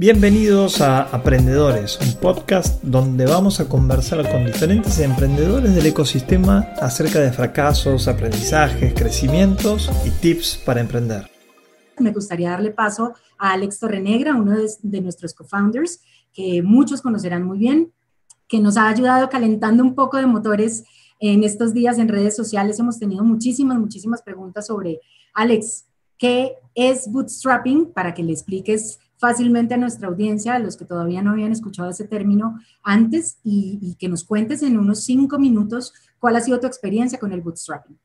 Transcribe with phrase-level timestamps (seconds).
[0.00, 7.18] Bienvenidos a Aprendedores, un podcast donde vamos a conversar con diferentes emprendedores del ecosistema acerca
[7.18, 11.28] de fracasos, aprendizajes, crecimientos y tips para emprender.
[11.98, 16.00] Me gustaría darle paso a Alex Torrenegra, uno de, nuestros co-founders,
[16.32, 17.92] que muchos conocerán muy bien,
[18.46, 20.84] que nos ha ayudado calentando un poco de motores
[21.18, 22.78] en estos días en redes sociales.
[22.78, 25.00] Hemos tenido muchísimas, muchísimas preguntas sobre,
[25.34, 25.86] Alex,
[26.16, 27.92] ¿qué es bootstrapping?
[27.92, 31.90] Para que le expliques fácilmente a nuestra audiencia, a los que todavía no habían escuchado
[31.90, 36.66] ese término antes, y, que nos cuentes en unos cinco minutos cuál ha sido tu
[36.66, 37.98] experiencia con el bootstrapping.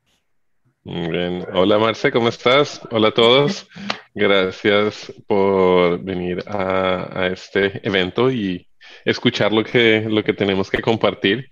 [0.86, 2.82] Bien, hola Marce, ¿cómo estás?
[2.92, 3.68] Hola a todos.
[4.14, 8.68] Gracias por venir a, este evento y
[9.06, 11.50] escuchar lo que, lo que tenemos que compartir.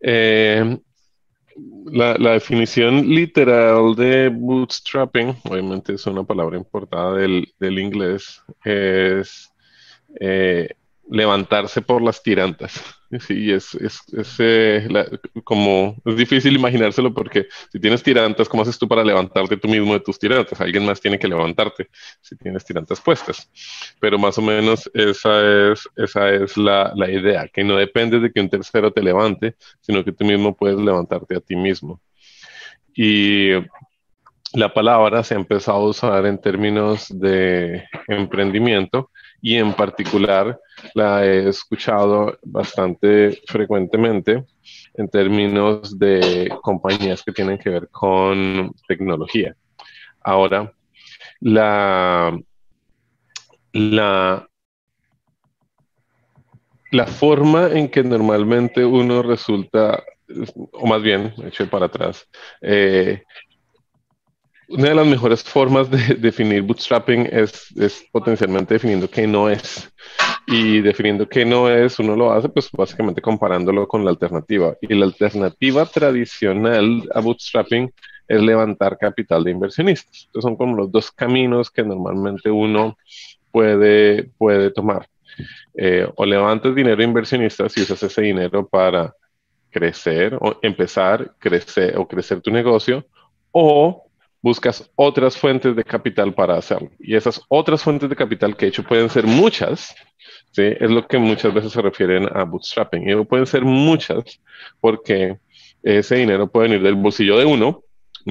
[0.00, 0.78] Eh,
[1.86, 9.52] la, definición literal de bootstrapping, obviamente es una palabra importada del, inglés, es
[10.20, 10.68] eh,
[11.10, 12.97] levantarse por las tirantas.
[13.26, 14.02] Sí, es, es,
[14.38, 14.86] eh,
[15.42, 19.94] como, es difícil imaginárselo porque si tienes tirantas, ¿cómo haces tú para levantarte tú mismo
[19.94, 20.60] de tus tirantas?
[20.60, 21.88] Alguien más tiene que levantarte
[22.20, 23.50] si tienes tirantas puestas.
[23.98, 28.30] Pero más o menos esa es, esa es la, la idea, que no depende de
[28.30, 32.02] que un tercero te levante, sino que tú mismo puedes levantarte a ti mismo.
[32.94, 33.52] Y
[34.52, 39.10] la palabra se ha empezado a usar en términos de emprendimiento
[39.40, 40.58] y en particular
[40.94, 44.44] la he escuchado bastante frecuentemente
[44.94, 49.54] en términos de compañías que tienen que ver con tecnología.
[50.22, 50.72] Ahora,
[51.40, 52.36] la,
[53.72, 54.48] la,
[56.90, 60.02] la forma en que normalmente uno resulta,
[60.72, 62.28] o más bien, eché para atrás,
[62.60, 63.22] eh,
[64.68, 69.90] una de las mejores formas de definir bootstrapping es, es, potencialmente definiendo qué no es.
[70.46, 74.74] Y definiendo qué no es, uno lo hace pues básicamente comparándolo con la alternativa.
[74.80, 77.92] Y la alternativa tradicional a bootstrapping
[78.28, 80.24] es levantar capital de inversionistas.
[80.26, 82.96] Entonces son como los dos caminos que normalmente uno
[83.50, 85.06] puede, puede tomar.
[85.74, 89.14] Eh, o levantas dinero de inversionistas y usas ese dinero para
[89.70, 93.06] crecer o empezar, crecer o crecer tu negocio,
[93.52, 94.07] o
[94.42, 96.90] buscas otras fuentes de capital para hacerlo.
[96.98, 99.94] Y esas otras fuentes de capital, que de hecho pueden ser muchas,
[100.52, 100.62] ¿sí?
[100.78, 103.08] es lo que muchas veces se refieren a bootstrapping.
[103.08, 104.40] Y pueden ser muchas
[104.80, 105.38] porque
[105.82, 107.82] ese dinero puede venir del bolsillo de uno,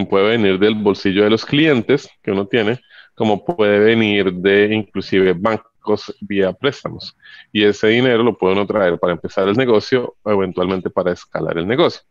[0.09, 2.79] puede venir del bolsillo de los clientes que uno tiene,
[3.15, 7.17] como puede venir de inclusive bancos vía préstamos.
[7.51, 11.57] Y ese dinero lo puede uno traer para empezar el negocio o eventualmente para escalar
[11.57, 12.01] el negocio.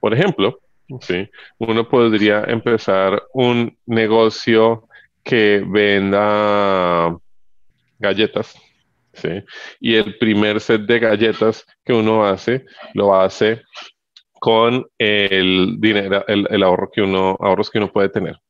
[0.00, 0.58] Por ejemplo,
[1.00, 1.28] ¿sí?
[1.58, 4.88] Uno podría empezar un negocio
[5.22, 7.16] que venda
[7.98, 8.54] galletas,
[9.12, 9.42] ¿sí?
[9.80, 13.62] Y el primer set de galletas que uno hace, lo hace
[14.40, 18.41] con el dinero, el, ahorro que uno, ahorros que uno puede tener.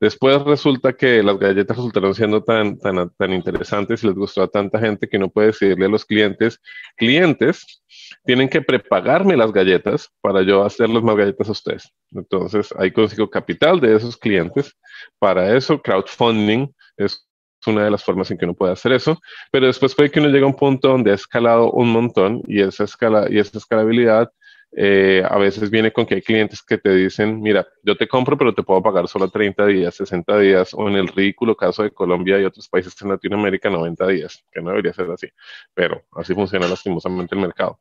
[0.00, 4.48] Después resulta que las galletas resultaron siendo tan, tan, tan interesantes y les gustó a
[4.48, 6.60] tanta gente que uno puede decirle a los clientes,
[6.96, 7.82] clientes,
[8.24, 11.92] tienen que prepagarme las galletas para yo hacerles más galletas a ustedes.
[12.12, 14.72] Entonces, ahí consigo capital de esos clientes.
[15.18, 17.28] Para eso, crowdfunding es
[17.66, 19.18] una de las formas en que uno puede hacer eso,
[19.50, 22.60] pero después puede que uno llegue a un punto donde ha escalado un montón y
[22.60, 24.30] esa, escala, y esa escalabilidad
[24.72, 28.36] eh, a veces viene con que hay clientes que te dicen, mira, yo te compro,
[28.36, 31.90] pero te puedo pagar solo 30 días, 60 días, o en el ridículo caso de
[31.90, 35.28] Colombia y otros países en Latinoamérica, 90 días, que no debería ser así,
[35.74, 37.80] pero así funciona lastimosamente el mercado.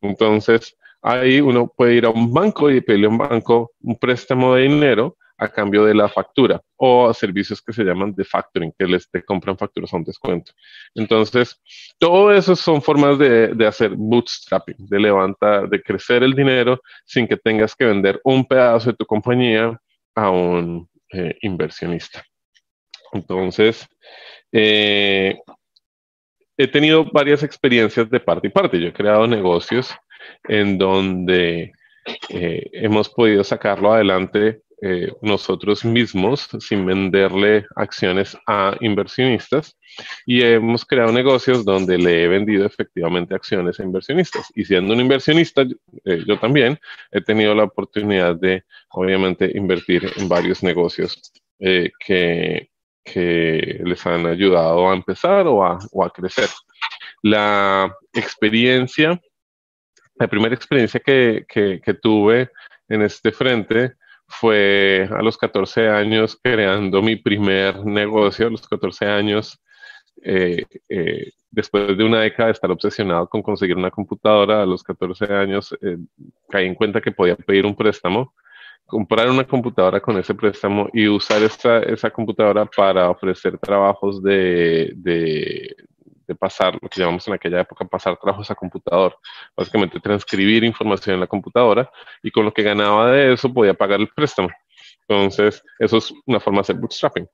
[0.00, 4.54] Entonces, ahí uno puede ir a un banco y pedirle a un banco un préstamo
[4.54, 8.86] de dinero a cambio de la factura o servicios que se llaman de factoring, que
[8.86, 10.52] les te compran facturas a un descuento.
[10.94, 11.60] Entonces,
[11.98, 17.26] todo eso son formas de, de, hacer bootstrapping, de levantar, de crecer el dinero sin
[17.28, 19.78] que tengas que vender un pedazo de tu compañía
[20.14, 22.24] a un eh, inversionista.
[23.12, 23.86] Entonces,
[24.50, 25.38] eh,
[26.56, 28.80] he tenido varias experiencias de parte y parte.
[28.80, 29.94] Yo he creado negocios
[30.48, 31.72] en donde
[32.28, 39.74] eh, hemos podido sacarlo adelante eh, nosotros mismos sin venderle acciones a inversionistas
[40.26, 44.52] y hemos creado negocios donde le he vendido efectivamente acciones a inversionistas.
[44.54, 45.62] Y siendo un inversionista,
[46.04, 46.78] eh, yo también
[47.10, 52.68] he tenido la oportunidad de, obviamente, invertir en varios negocios eh, que,
[53.02, 56.50] que, les han ayudado a empezar o a, o a crecer.
[57.22, 59.18] La experiencia,
[60.16, 62.50] la primera experiencia que, que, que tuve
[62.90, 63.94] en este frente
[64.28, 69.60] fue a los 14 años creando mi primer negocio, a los 14 años
[70.22, 74.82] eh, eh, después de una década de estar obsesionado con conseguir una computadora, a los
[74.82, 75.98] 14 años eh,
[76.48, 78.34] caí en cuenta que podía pedir un préstamo,
[78.84, 85.74] comprar una computadora con ese préstamo y usar esa, esa computadora para ofrecer trabajos de,
[86.26, 89.16] de pasar, lo que llamamos en aquella época pasar trabajos a computador,
[89.56, 91.90] básicamente transcribir información en la computadora
[92.22, 94.48] y con lo que ganaba de eso podía pagar el préstamo.
[95.08, 97.28] Entonces, eso es una forma de hacer bootstrapping.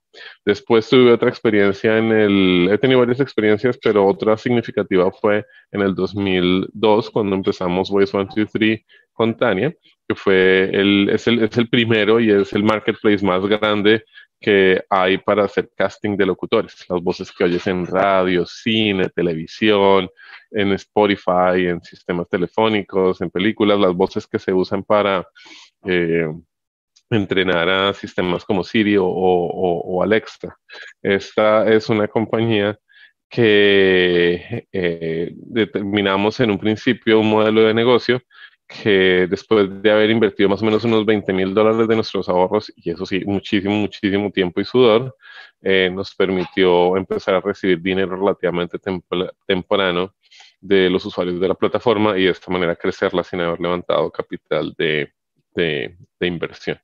[0.45, 5.81] Después tuve otra experiencia en el, he tenido varias experiencias, pero otra significativa fue en
[5.81, 8.85] el 2002, cuando empezamos Voice 123
[9.15, 9.75] con Tania,
[10.07, 14.05] que fue el, es el, es el primero y es el marketplace más grande
[14.43, 20.11] que hay para hacer casting de locutores, las voces que oyes en radio, cine, televisión,
[20.51, 25.27] en Spotify, en sistemas telefónicos, en películas, las voces que se usan para
[25.87, 26.27] eh,
[27.09, 30.57] entrenar a sistemas como Siri o, Alexa.
[31.01, 32.77] Esta es una compañía
[33.29, 38.23] que eh, determinamos en un principio un modelo de negocio
[38.83, 42.73] que después de haber invertido más o menos unos 20 mil dólares de nuestros ahorros,
[42.77, 45.17] y eso sí, muchísimo, muchísimo tiempo y sudor,
[45.63, 48.79] eh, nos permitió empezar a recibir dinero relativamente
[49.47, 50.15] temprano
[50.61, 54.75] de los usuarios de la plataforma y de esta manera crecerla sin haber levantado capital
[54.77, 55.13] de,
[55.55, 56.79] de, inversión.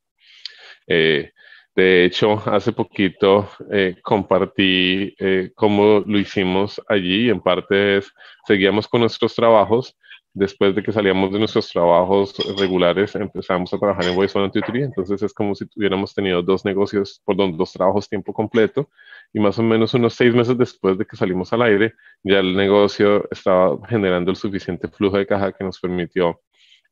[0.86, 1.32] Eh,
[1.74, 5.14] de hecho, hace poquito eh, compartí
[5.54, 7.30] cómo lo hicimos allí.
[7.30, 8.00] En parte
[8.46, 9.96] seguíamos con nuestros trabajos,
[10.38, 14.84] después de que salíamos de nuestros trabajos regulares, empezamos a trabajar en Voice One Tutoring.
[14.84, 18.88] Entonces es como si tuviéramos tenido dos negocios, por donde dos trabajos tiempo completo.
[19.32, 22.56] Y más o menos unos seis meses después de que salimos al aire, ya el
[22.56, 26.40] negocio estaba generando el suficiente flujo de caja que nos permitió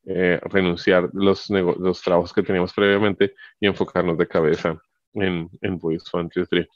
[0.05, 4.81] eh, renunciar los, los trabajos que teníamos previamente y enfocarnos de cabeza
[5.15, 6.67] en, en Voice One Tutoring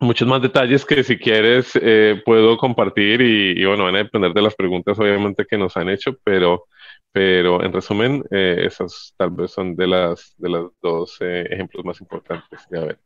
[0.00, 4.42] muchos más detalles que si quieres eh, puedo compartir y, bueno, van a depender de
[4.42, 6.66] las preguntas obviamente que nos han hecho, pero,
[7.12, 11.84] pero en resumen, eh, esas tal vez son de las, de las dos eh, ejemplos
[11.84, 12.98] más importantes de haber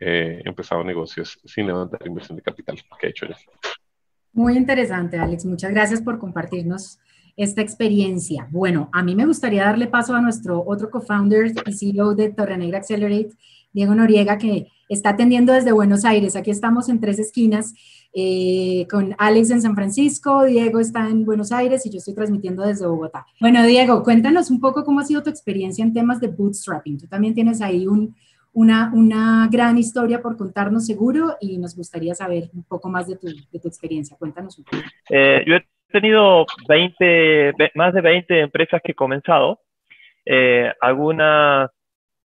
[0.00, 3.34] empezado negocios sin levantar inversión de capital que he hecho yo.
[4.32, 5.44] Muy interesante, Alex.
[5.44, 7.00] Muchas gracias por compartirnos
[7.38, 8.48] esta experiencia.
[8.50, 12.78] Bueno, a mí me gustaría darle paso a nuestro otro co-founder y CEO de Torrenegra
[12.78, 13.30] Accelerate,
[13.72, 16.36] Diego Noriega, que está atendiendo desde Buenos Aires.
[16.36, 17.74] Aquí estamos en tres esquinas
[18.14, 22.62] eh, con Alex en San Francisco, Diego está en Buenos Aires y yo estoy transmitiendo
[22.62, 23.26] desde Bogotá.
[23.38, 26.98] Bueno, Diego, cuéntanos un poco cómo ha sido tu experiencia en temas de bootstrapping.
[26.98, 27.86] Tú también tienes ahí
[28.52, 33.16] una, una gran historia por contarnos seguro y nos gustaría saber un poco más de
[33.16, 34.16] tu, de tu experiencia.
[34.18, 34.82] Cuéntanos un poco.
[35.10, 39.60] Eh, yo he tenido 20, más de 20 empresas que he comenzado.
[40.24, 41.70] Eh, algunas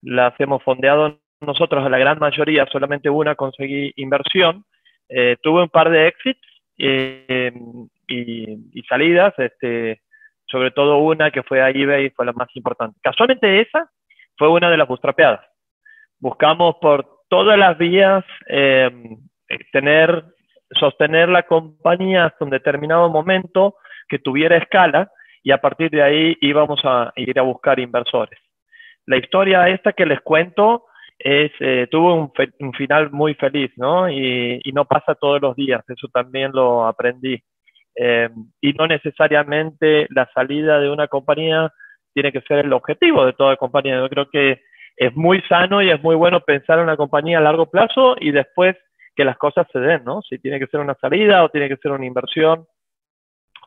[0.02, 4.64] las hemos fondeado nosotros, a la gran mayoría, solamente una conseguí inversión.
[5.08, 6.40] Eh, tuve un par de exits
[6.78, 7.52] eh,
[8.06, 10.02] y, salidas, este,
[10.46, 12.98] sobre todo una que fue a eBay, fue la más importante.
[13.02, 13.90] Casualmente esa
[14.36, 15.40] fue una de las bootstrapeadas.
[16.18, 18.90] Buscamos por todas las vías eh,
[19.72, 20.24] tener,
[20.78, 23.76] sostener la compañía hasta un determinado momento
[24.08, 25.10] que tuviera escala
[25.42, 28.38] y a partir de ahí íbamos a ir a buscar inversores.
[29.06, 30.84] La historia esta que les cuento
[31.22, 32.14] es, eh, tuvo
[32.58, 34.08] un, final muy feliz, ¿no?
[34.08, 37.42] Y, no pasa todos los días, eso también lo aprendí.
[37.94, 41.70] Eh, y no necesariamente la salida de una compañía
[42.14, 43.98] tiene que ser el objetivo de toda compañía.
[43.98, 44.62] Yo creo que
[44.96, 48.30] es muy sano y es muy bueno pensar en una compañía a largo plazo y
[48.30, 48.76] después
[49.14, 50.22] que las cosas se den, ¿no?
[50.22, 52.66] Si tiene que ser una salida o tiene que ser una inversión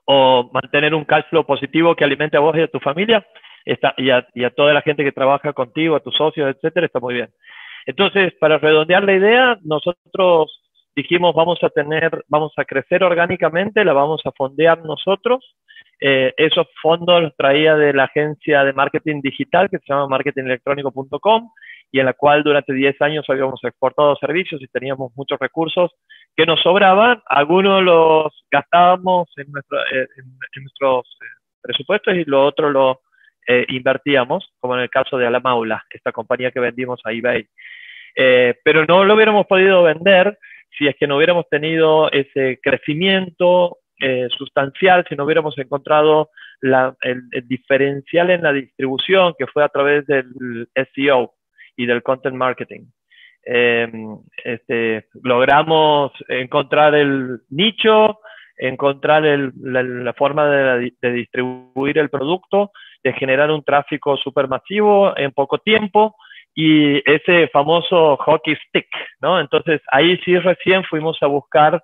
[0.05, 3.25] o mantener un cash flow positivo que alimente a vos y a tu familia,
[3.65, 7.29] y, a, toda la gente que trabaja contigo, a tus socios, etcétera, está muy bien.
[7.85, 10.59] Entonces, para redondear la idea, nosotros
[10.95, 15.55] dijimos vamos a tener, vamos a crecer orgánicamente, la vamos a fondear nosotros.
[15.99, 21.49] Eh, esos fondos los traía de la agencia de marketing digital que se llama marketingelectrónico.com
[21.91, 25.91] y en la cual durante 10 años habíamos exportado servicios y teníamos muchos recursos
[26.35, 27.21] que nos sobraban.
[27.27, 31.25] Algunos los gastábamos en, eh, en, nuestros eh,
[31.61, 33.01] presupuestos y lo otro lo
[33.47, 37.47] eh, invertíamos, como en el caso de Alamaula, esta compañía que vendimos a eBay.
[38.15, 40.37] Eh, pero no lo hubiéramos podido vender
[40.77, 46.29] si es que no hubiéramos tenido ese crecimiento eh, sustancial, si no hubiéramos encontrado
[46.61, 51.33] el, diferencial en la distribución que fue a través del SEO
[51.75, 52.85] y del content marketing.
[53.45, 58.19] Este, logramos encontrar el nicho,
[58.57, 62.71] encontrar la, forma de, distribuir el producto,
[63.03, 66.15] de generar un tráfico supermasivo en poco tiempo
[66.55, 68.87] y ese famoso hockey stick,
[69.21, 69.39] ¿no?
[69.39, 71.83] Entonces ahí sí recién fuimos a buscar,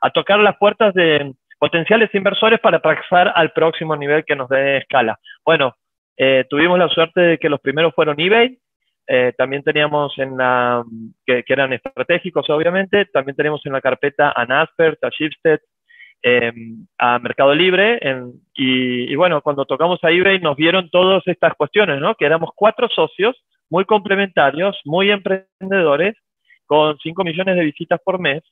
[0.00, 4.78] a tocar las puertas de potenciales inversores para pasar al próximo nivel que nos dé
[4.78, 5.18] escala.
[5.44, 5.74] Bueno,
[6.16, 8.58] eh, tuvimos la suerte de que los primeros fueron eBay,
[9.06, 10.82] eh, también teníamos en la,
[11.26, 15.60] que, eran estratégicos obviamente, también tenemos en la carpeta a Naspers, a Shipstead,
[16.26, 18.00] em, a Mercado Libre,
[18.54, 22.14] y, bueno, cuando tocamos a eBay nos vieron todas estas cuestiones, ¿no?
[22.14, 23.36] Que éramos cuatro socios
[23.68, 26.16] muy complementarios, muy emprendedores,
[26.64, 28.42] con 5 millones de visitas por mes,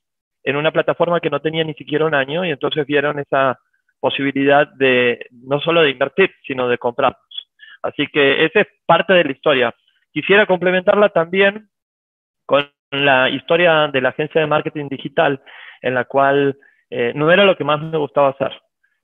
[0.44, 3.58] en una plataforma que no tenía ni siquiera un año, y entonces vieron esa
[4.00, 7.48] posibilidad de no solo de invertir, sino de comprarnos.
[7.82, 9.74] Así que esa es parte de la historia.
[10.12, 11.70] Quisiera complementarla también
[12.44, 15.40] con la historia de la agencia de marketing digital,
[15.80, 16.54] en la cual
[16.94, 18.52] eh, no era lo que más me gustaba hacer,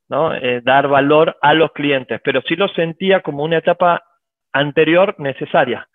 [0.09, 0.35] ¿no?
[0.35, 4.03] Eh, dar valor a los clientes, pero sí lo sentía como una etapa
[4.53, 5.89] anterior necesaria.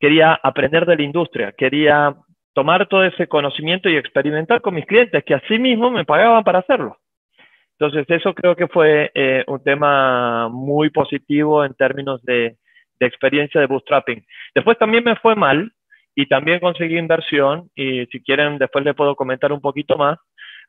[0.00, 2.14] Quería aprender de la industria, quería
[2.54, 6.58] tomar todo ese conocimiento y experimentar con mis clientes, que así mismo me pagaban para
[6.58, 6.96] hacerlo.
[7.78, 12.56] Entonces, eso creo que fue eh, un tema muy positivo en términos de,
[12.98, 14.24] de experiencia de bootstrapping.
[14.56, 15.70] Después también me fue mal
[16.16, 20.18] y también conseguí inversión y si quieren después les puedo comentar un poquito más.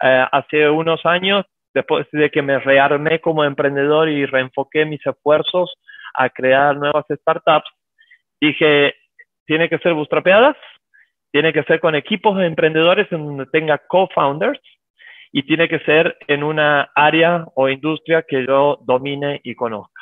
[0.02, 5.74] Eh, hace unos años, después de que me rearmé como emprendedor y reenfoqué mis esfuerzos
[6.14, 7.70] a crear nuevas startups,
[8.40, 8.96] dije,
[9.46, 10.56] tiene que ser bootstrapeadas,
[11.32, 14.60] tiene que ser con equipos de emprendedores en donde tenga co-founders
[15.32, 20.02] y tiene que ser en una área o industria que yo domine y conozca.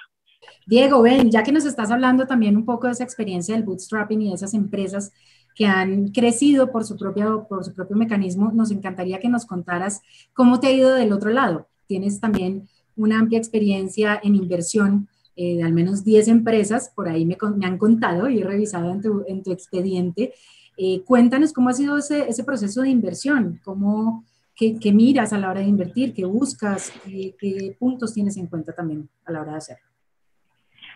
[0.65, 4.21] Diego, ven, ya que nos estás hablando también un poco de esa experiencia del bootstrapping
[4.21, 5.13] y de esas empresas
[5.57, 10.01] que han crecido por su, propio, por su propio mecanismo, nos encantaría que nos contaras
[10.33, 11.67] cómo te ha ido del otro lado.
[11.87, 17.25] Tienes también una amplia experiencia en inversión eh, de al menos 10 empresas, por ahí
[17.25, 20.33] me, han contado y he revisado en tu, en tu expediente.
[20.77, 25.49] Eh, cuéntanos cómo ha sido ese, ese proceso de inversión, cómo, qué, miras a la
[25.49, 29.53] hora de invertir, qué buscas, qué, qué puntos tienes en cuenta también a la hora
[29.53, 29.87] de hacerlo.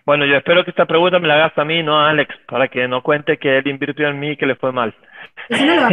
[0.06, 2.68] Bueno, yo espero que esta pregunta me la hagas a mí, no a Alex, para
[2.68, 4.96] que no cuente que él invirtió en mí y que le fue mal.
[5.50, 5.92] Eso no lo va a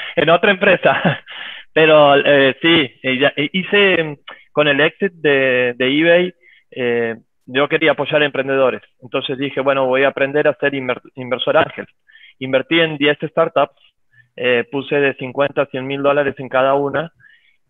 [0.16, 1.20] En otra empresa.
[1.72, 2.90] Pero eh, sí,
[3.52, 4.18] hice
[4.52, 6.34] con el exit de, eBay,
[6.72, 7.14] eh,
[7.46, 8.82] yo quería apoyar a emprendedores.
[9.00, 11.86] Entonces dije, bueno, voy a aprender a ser inversor ángel.
[12.40, 13.80] Invertí en 10 startups,
[14.36, 17.12] eh, puse de 50 a 100 mil dólares en cada una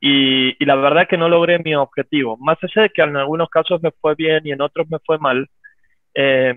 [0.01, 2.39] y, la verdad que no logré mi objetivo.
[2.39, 5.19] Más allá de que en algunos casos me fue bien y en otros me fue
[5.19, 5.47] mal,
[6.15, 6.55] eh,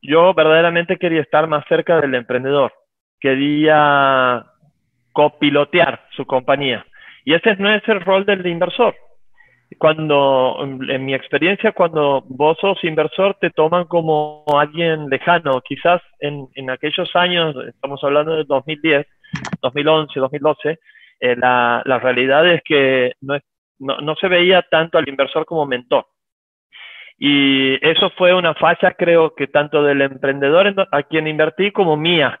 [0.00, 2.72] yo verdaderamente quería estar más cerca del emprendedor.
[3.18, 4.46] Quería
[5.12, 6.86] copilotear su compañía.
[7.24, 8.94] Y ese no es el rol del inversor.
[9.78, 15.60] Cuando, en mi experiencia, cuando vos sos inversor, te toman como alguien lejano.
[15.60, 19.06] Quizás en, en aquellos años, estamos hablando de 2010,
[19.62, 20.78] 2011, 2012,
[21.20, 23.38] eh, la, la, realidad es que no,
[23.78, 26.06] no, no, se veía tanto al inversor como mentor.
[27.18, 32.40] Y eso fue una falla, creo que tanto del emprendedor a quien invertí como mía,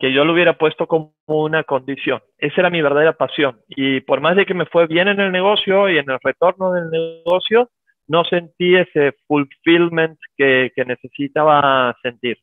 [0.00, 2.20] que yo lo hubiera puesto como una condición.
[2.38, 3.60] Esa era mi verdadera pasión.
[3.68, 6.72] Y por más de que me fue bien en el negocio y en el retorno
[6.72, 7.70] del negocio,
[8.08, 12.38] no sentí ese fulfillment que, que necesitaba sentir.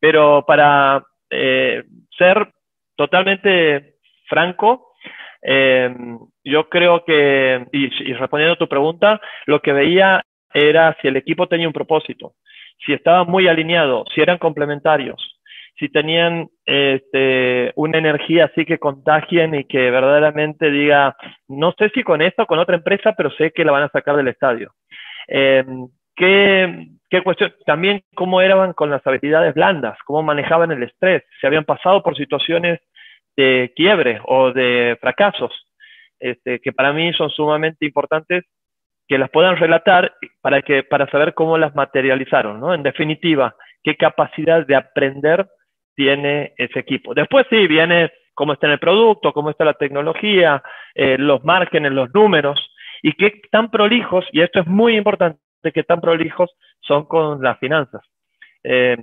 [0.00, 1.84] Pero para eh,
[2.16, 2.52] ser
[2.96, 3.94] totalmente
[4.28, 4.91] franco,
[5.42, 5.94] eh,
[6.44, 11.48] yo creo que, y, respondiendo a tu pregunta, lo que veía era si el equipo
[11.48, 12.34] tenía un propósito,
[12.84, 15.40] si estaba muy alineado, si eran complementarios,
[15.78, 21.16] si tenían este, una energía así que contagien y que verdaderamente diga,
[21.48, 23.88] no sé si con esta o con otra empresa, pero sé que la van a
[23.88, 24.72] sacar del estadio.
[26.14, 27.52] ¿qué, ¿Qué cuestión?
[27.66, 32.16] También cómo eran con las habilidades blandas, cómo manejaban el estrés, si habían pasado por
[32.16, 32.80] situaciones
[33.36, 35.52] de quiebre o de fracasos,
[36.18, 38.44] este, que para mí son sumamente importantes
[39.08, 42.72] que las puedan relatar para, que, para saber cómo las materializaron, ¿no?
[42.72, 45.48] En definitiva, qué capacidad de aprender
[45.94, 47.14] tiene ese equipo.
[47.14, 50.62] Después sí, viene cómo está en el producto, cómo está la tecnología,
[50.94, 52.72] eh, los márgenes, los números,
[53.02, 55.40] y qué tan prolijos, y esto es muy importante,
[55.74, 58.02] qué tan prolijos son con las finanzas.
[58.64, 58.96] Eh,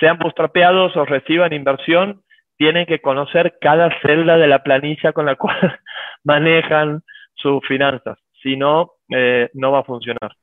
[0.00, 2.22] sean bootstrapeados o reciban inversión,
[2.56, 5.80] tienen que conocer cada celda de la planilla con la cual
[6.22, 7.02] manejan
[7.34, 8.18] sus finanzas.
[8.42, 10.36] Si no, eh, no va a funcionar.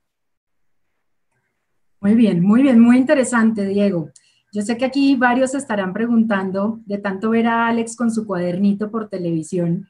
[2.00, 4.10] Muy bien, muy bien, muy interesante, Diego.
[4.52, 8.90] Yo sé que aquí varios estarán preguntando, de tanto ver a Alex con su cuadernito
[8.90, 9.88] por televisión,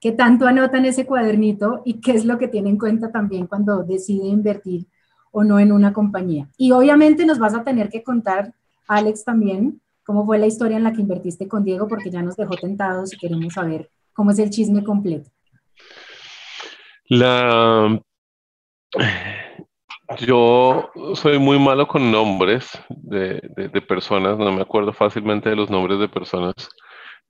[0.00, 3.46] qué tanto anota en ese cuadernito y qué es lo que tiene en cuenta también
[3.46, 4.86] cuando decide invertir
[5.32, 6.48] o no en una compañía.
[6.58, 8.52] Y obviamente nos vas a tener que contar
[8.86, 12.36] Alex también, cómo fue la historia en la que invertiste con Diego, porque ya nos
[12.36, 15.30] dejó tentados y queremos saber cómo es el chisme completo.
[17.06, 18.00] La...
[20.18, 23.40] Yo soy muy malo con nombres de,
[23.88, 26.54] personas, no me acuerdo fácilmente de los nombres de personas.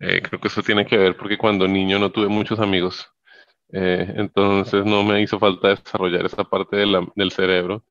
[0.01, 3.09] Eh, creo que eso tiene que ver porque cuando niño no tuve muchos amigos,
[3.73, 7.85] eh, entonces no me hizo falta desarrollar esa parte del cerebro.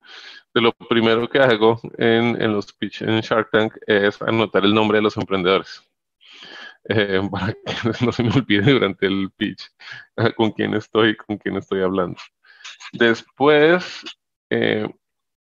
[0.53, 4.99] De lo primero que hago en, los pitch en Shark Tank es anotar el nombre
[4.99, 5.83] de los emprendedores.
[6.89, 9.71] Eh, para que no se me olvide durante el pitch
[10.35, 12.19] con quién estoy, con quién estoy hablando.
[12.91, 14.03] Después,
[14.49, 14.87] eh,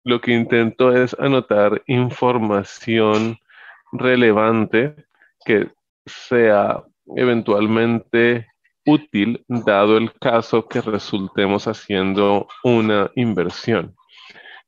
[0.04, 3.38] lo que intento es anotar información
[3.93, 4.95] relevante
[5.45, 5.71] que
[6.07, 6.83] sea
[7.16, 8.47] eventualmente
[8.87, 13.95] útil dado el caso que resultemos haciendo una inversión.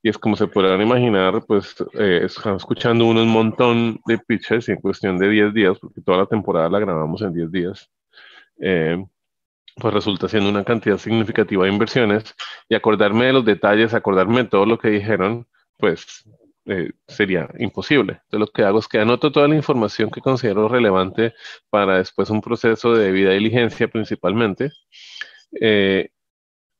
[0.02, 4.76] Y es como se podrán imaginar, pues eh, están escuchando un montón de pitches en
[4.76, 7.90] cuestión de 10 días, porque toda la temporada la grabamos en 10 días.
[8.61, 9.04] Eh,
[9.76, 12.35] pues resulta siendo una cantidad significativa de inversiones
[12.68, 15.46] y acordarme de los detalles, acordarme de todo lo que dijeron,
[15.78, 16.25] pues
[16.66, 18.14] eh, sería imposible.
[18.25, 21.35] Entonces lo que hago es que anoto toda la información que considero relevante
[21.70, 24.70] para después un proceso de debida diligencia principalmente.
[25.61, 26.11] Eh,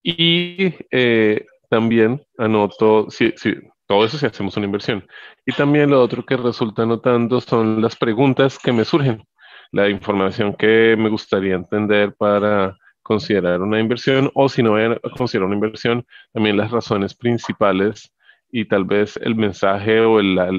[0.03, 3.55] y eh, también anoto, sí, sí,
[3.87, 5.07] todo eso si hacemos una inversión.
[5.45, 9.25] Y también lo otro que resulta anotando son las preguntas que me surgen,
[9.73, 14.99] la información que me gustaría entender para considerar una inversión o si no voy a
[15.17, 18.13] considerar una inversión, también las razones principales
[18.57, 20.51] y tal vez el mensaje o la,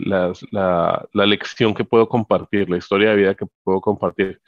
[0.52, 4.40] la, lección que puedo compartir, la historia de vida que puedo compartir,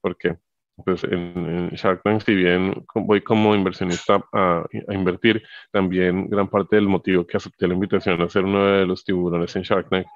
[0.00, 0.36] porque
[0.84, 6.74] pues en, Shark Tank, si bien voy como inversionista a, a, invertir, también gran parte
[6.74, 10.06] del motivo que acepté la invitación a ser uno de los tiburones en Shark Tank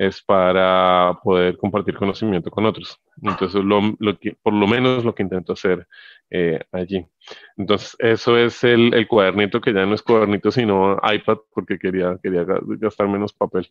[0.00, 2.98] es para poder compartir conocimiento con otros.
[3.22, 5.86] Entonces, lo, lo que, por lo menos lo que intento hacer
[6.30, 7.04] eh, allí.
[7.58, 12.18] Entonces, eso es el, el, cuadernito que ya no es cuadernito, sino iPad, porque quería,
[12.22, 13.70] quería gastar menos papel.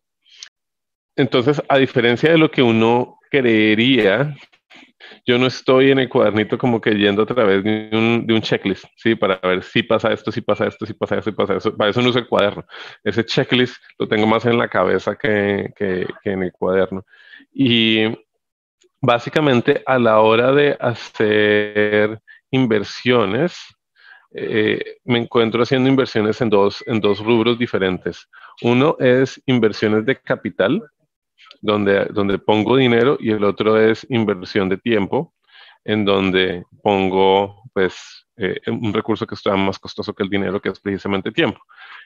[1.15, 4.35] Entonces, a diferencia de lo que uno creería
[5.25, 8.41] yo no estoy en el cuadernito como que yendo a través de un, de un,
[8.41, 9.15] checklist, ¿sí?
[9.15, 11.75] Para ver si pasa esto, si pasa esto, si pasa esto, si pasa eso.
[11.75, 12.65] Para eso no uso el cuaderno.
[13.03, 17.05] Ese checklist lo tengo más en la cabeza que, que, en el cuaderno.
[17.53, 18.05] Y
[19.01, 22.19] básicamente a la hora de hacer
[22.51, 23.57] inversiones,
[24.31, 28.27] eh, me encuentro haciendo inversiones en dos, en dos rubros diferentes.
[28.61, 30.83] Uno es inversiones de capital,
[31.61, 35.33] donde, donde pongo dinero y el otro es inversión de tiempo,
[35.83, 40.69] en donde pongo pues eh, un recurso que está más costoso que el dinero, que
[40.69, 41.61] es precisamente tiempo.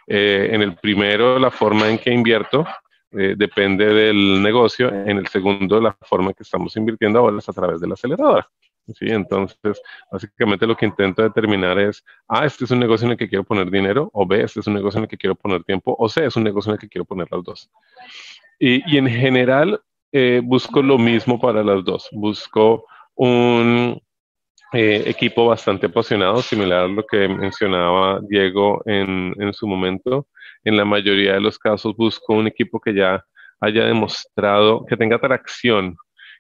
[0.07, 2.65] Eh, en el primero, la forma en que invierto
[3.11, 4.89] eh, depende del negocio.
[4.89, 7.93] En el segundo, la forma en que estamos invirtiendo ahora es a través de la
[7.93, 8.49] aceleradora.
[8.87, 9.05] ¿sí?
[9.07, 13.29] Entonces, básicamente lo que intento determinar es, A, este es un negocio en el que
[13.29, 15.95] quiero poner dinero, o B, este es un negocio en el que quiero poner tiempo,
[15.97, 17.69] o C, es un negocio en el que quiero poner las dos.
[18.65, 19.82] Y, en general
[20.13, 22.08] eh, busco lo mismo para las dos.
[22.13, 24.02] Busco un
[24.71, 30.28] eh, equipo bastante apasionado, similar a lo que mencionaba Diego en, en su momento.
[30.63, 33.21] En la mayoría de los casos busco un equipo que ya
[33.60, 35.97] haya demostrado que tenga atracción,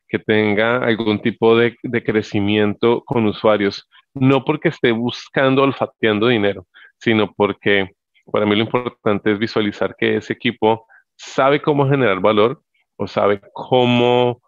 [0.07, 6.67] que tenga algún tipo de, de, crecimiento con usuarios, no porque esté buscando olfateando dinero,
[6.99, 7.91] sino porque
[8.31, 10.87] para mí lo importante es visualizar que ese equipo
[11.25, 12.61] sabe cómo generar valor
[12.95, 14.41] o sabe cómo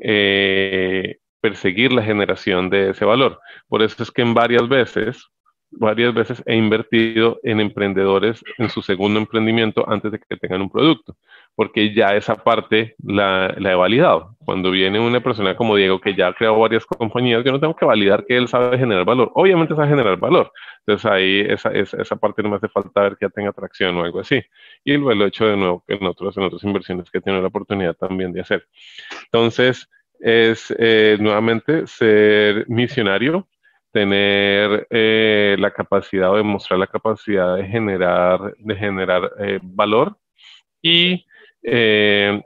[0.00, 3.40] eh, perseguir la generación de ese valor.
[3.68, 5.28] Por eso es que en varias veces,
[5.72, 10.70] varias veces he invertido en emprendedores en su segundo emprendimiento antes de que tengan un
[10.70, 11.16] producto
[11.54, 14.36] porque ya esa parte la, la, he validado.
[14.44, 17.76] Cuando viene una persona como Diego, que ya ha creado varias compañías, yo no tengo
[17.76, 19.30] que validar que él sabe generar valor.
[19.34, 20.50] Obviamente sabe generar valor.
[20.86, 23.96] Entonces ahí esa, esa, esa parte no me hace falta ver que ya tenga atracción
[23.98, 24.42] o algo así.
[24.84, 27.48] Y luego lo he hecho de nuevo en, otros, en otras inversiones que tenido la
[27.48, 28.66] oportunidad también de hacer.
[29.24, 33.48] Entonces, es eh, nuevamente ser misionario,
[33.92, 40.16] tener eh, la capacidad o demostrar la capacidad de generar, de generar eh, valor
[40.80, 41.24] y
[41.62, 42.42] eh,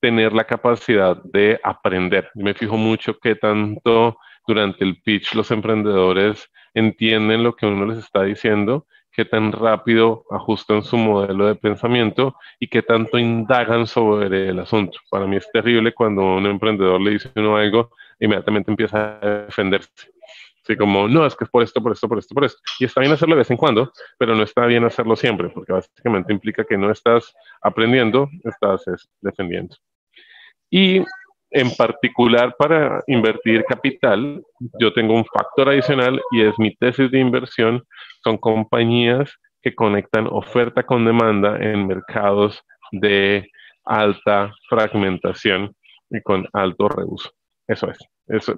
[0.00, 2.30] tener la capacidad de aprender.
[2.34, 7.98] Me fijo mucho que tanto durante el pitch los emprendedores entienden lo que uno les
[7.98, 14.48] está diciendo, qué tan rápido ajustan su modelo de pensamiento y qué tanto indagan sobre
[14.48, 14.98] el asunto.
[15.10, 20.10] Para mí es terrible cuando un emprendedor le dice uno algo, inmediatamente empieza a defenderse
[20.62, 22.60] Así como, no, es que es por esto, por esto, por esto, por esto.
[22.78, 25.72] Y está bien hacerlo de vez en cuando, pero no está bien hacerlo siempre, porque
[25.72, 28.84] básicamente implica que no estás aprendiendo, estás
[29.20, 29.76] defendiendo.
[30.70, 31.02] Y
[31.50, 34.42] en particular para invertir capital,
[34.78, 37.82] yo tengo un factor adicional y es mi tesis de inversión.
[38.22, 43.48] Son compañías que conectan oferta con demanda en mercados de
[43.84, 45.74] alta fragmentación
[46.10, 47.30] y con alto reuso.
[47.66, 47.98] Eso es.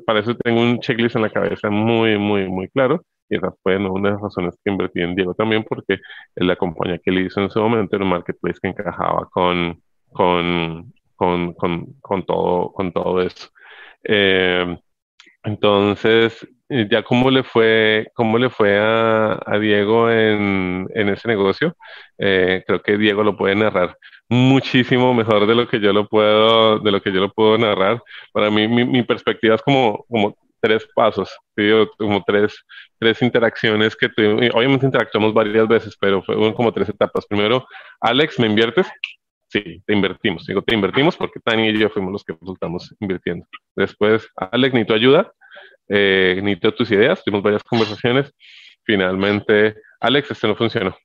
[0.07, 3.03] Para eso tengo un checklist en la cabeza muy, muy, muy claro.
[3.29, 5.99] Y esa fue una de las razones que invertí en Diego también, porque
[6.35, 9.81] la compañía que le hizo en ese momento era un marketplace que encajaba con,
[10.13, 13.49] con, con, con, todo, con todo eso.
[14.05, 14.77] Eh,
[15.45, 16.47] entonces,
[16.91, 21.77] ya cómo le fue, cómo le fue a, Diego en, en, ese negocio,
[22.19, 23.97] eh, creo que Diego lo puede narrar
[24.29, 28.03] muchísimo mejor de lo que yo lo puedo, de lo que yo lo puedo narrar.
[28.33, 31.37] Para mí, mi, mi perspectiva es como, como tres pasos,
[31.99, 32.65] como tres,
[32.99, 34.55] tres interacciones que tuvimos.
[34.55, 37.27] Obviamente interactuamos varias veces, pero fueron como tres etapas.
[37.27, 37.67] Primero,
[38.01, 38.87] Alex, ¿me inviertes?
[39.49, 40.47] Sí, te invertimos.
[40.47, 43.45] Digo, te invertimos porque Tani y yo fuimos los que resultamos invirtiendo.
[43.77, 45.33] Después, Alex, necesito ayuda,
[45.88, 48.33] eh, necesito tus ideas, tuvimos varias conversaciones.
[48.85, 50.97] Finalmente, Alex, este no funcionó.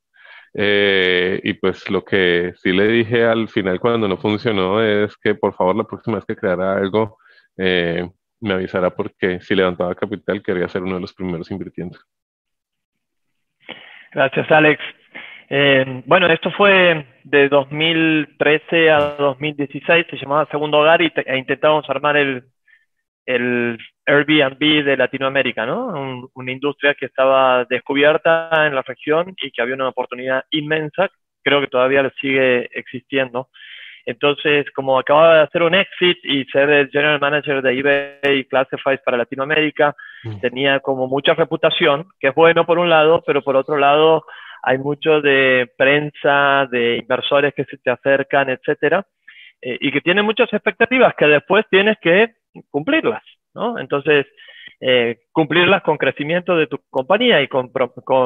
[0.54, 5.36] Eh, y pues lo que sí le dije al final cuando no funcionó es que
[5.36, 7.18] por favor la próxima vez que creara algo
[7.58, 8.10] eh,
[8.40, 12.00] me avisara porque si levantaba capital quería ser uno de los primeros invirtiendo.
[14.12, 14.82] Gracias Alex.
[15.50, 21.90] Eh, bueno, esto fue de 2013 a 2016, se llamaba Segundo Hogar y e intentábamos
[21.90, 22.44] armar el,
[23.28, 26.30] el Airbnb de Latinoamérica, ¿no?
[26.34, 31.10] una industria que estaba descubierta en la región y que había una oportunidad inmensa,
[31.44, 33.50] creo que todavía sigue existiendo.
[34.06, 39.04] Entonces, como acababa de hacer un exit y ser el general manager de eBay Classifieds
[39.04, 40.40] para Latinoamérica, mm.
[40.40, 44.24] tenía como mucha reputación, que es bueno por un lado, pero por otro lado
[44.64, 49.06] hay mucho de prensa, de inversores que se te acercan, etcétera,
[49.62, 52.37] eh, y que tienen muchas expectativas que después tienes que
[52.70, 53.80] cumplirlas, ¿no?
[53.80, 54.26] Entonces,
[54.80, 57.72] eh, cumplirlas con crecimiento de tu compañía y con,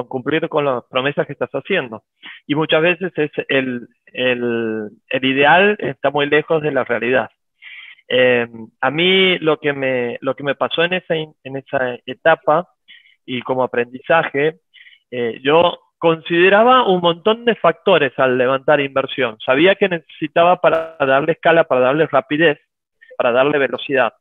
[0.07, 2.03] cumplir con las promesas que estás haciendo.
[2.45, 3.87] Y muchas veces es el
[5.23, 7.29] ideal está muy lejos de la realidad.
[8.13, 8.45] Eh,
[8.81, 12.67] a mí lo que me, lo que me pasó en esa, en esa etapa
[13.25, 14.59] y como aprendizaje,
[15.11, 19.37] eh, yo consideraba un montón de factores al levantar inversión.
[19.39, 22.59] Sabía que necesitaba para darle escala, para darle rapidez,
[23.17, 24.13] para darle velocidad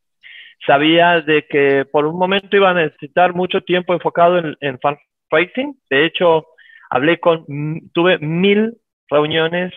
[0.66, 5.78] sabía de que por un momento iba a necesitar mucho tiempo enfocado en, fundraising.
[5.88, 6.46] De hecho,
[6.90, 7.44] hablé con,
[7.92, 8.76] tuve mil
[9.08, 9.72] reuniones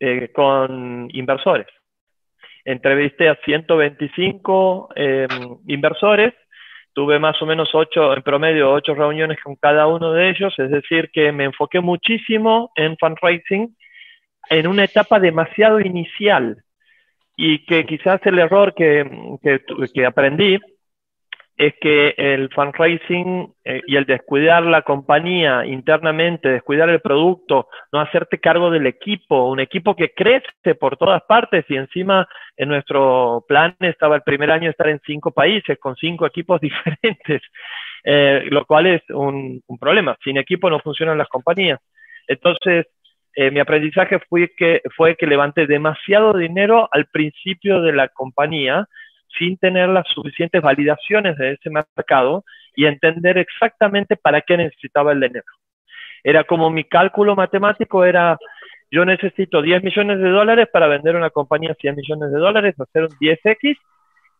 [0.00, 1.66] eh, con inversores.
[2.64, 5.28] Entrevisté a 125 em,
[5.68, 6.34] inversores,
[6.92, 10.70] tuve más o menos ocho, en promedio, ocho reuniones con cada uno de ellos, es
[10.70, 13.74] decir, que me enfoqué muchísimo en fundraising
[14.50, 16.62] en una etapa demasiado inicial
[17.40, 19.08] y que quizás el error que,
[19.94, 20.58] que, aprendí
[21.56, 28.00] es que el fundraising eh, y el descuidar la compañía internamente, descuidar el producto, no
[28.00, 33.44] hacerte cargo del equipo, un equipo que crece por todas partes y encima en nuestro
[33.46, 37.42] plan estaba el primer año estar en cinco países con cinco equipos diferentes,
[38.02, 40.18] eh, lo cual es un, un problema.
[40.24, 41.78] Sin equipo no funcionan las compañías.
[42.26, 42.86] Entonces,
[43.34, 48.86] eh, mi aprendizaje fue que, fue que levanté demasiado dinero al principio de la compañía
[49.38, 55.20] sin tener las suficientes validaciones de ese mercado y entender exactamente para qué necesitaba el
[55.20, 55.44] dinero.
[56.24, 58.38] Era como mi cálculo matemático era,
[58.90, 63.04] yo necesito 10 millones de dólares para vender una compañía 100 millones de dólares, hacer
[63.04, 63.76] un 10X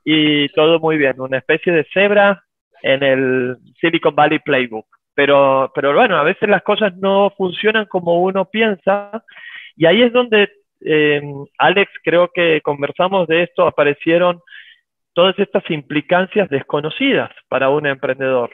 [0.04, 2.42] y todo muy bien, una especie de cebra
[2.82, 4.86] en el Silicon Valley Playbook.
[5.18, 9.24] Pero, pero bueno, a veces las cosas no funcionan como uno piensa
[9.76, 10.48] y ahí es donde,
[10.80, 11.20] eh,
[11.58, 14.40] Alex, creo que conversamos de esto, aparecieron
[15.14, 18.50] todas estas implicancias desconocidas para un emprendedor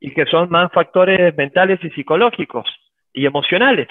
[0.00, 2.66] y que son más factores mentales y psicológicos
[3.12, 3.86] y emocionales.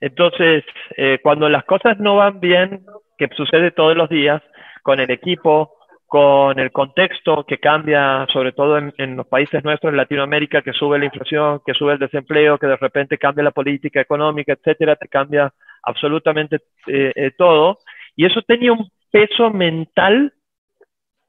[0.00, 0.62] Entonces,
[0.96, 2.82] eh, cuando las cosas no van bien,
[3.18, 4.40] que sucede todos los días,
[4.84, 5.79] con el equipo,
[6.10, 10.98] con el contexto que cambia, sobre todo en, los países nuestros, en Latinoamérica, que sube
[10.98, 15.06] la inflación, que sube el desempleo, que de repente cambia la política económica, etcétera, te
[15.06, 15.52] cambia
[15.84, 16.56] absolutamente
[16.88, 17.78] eh, eh, todo.
[18.16, 20.32] Y eso tenía un peso mental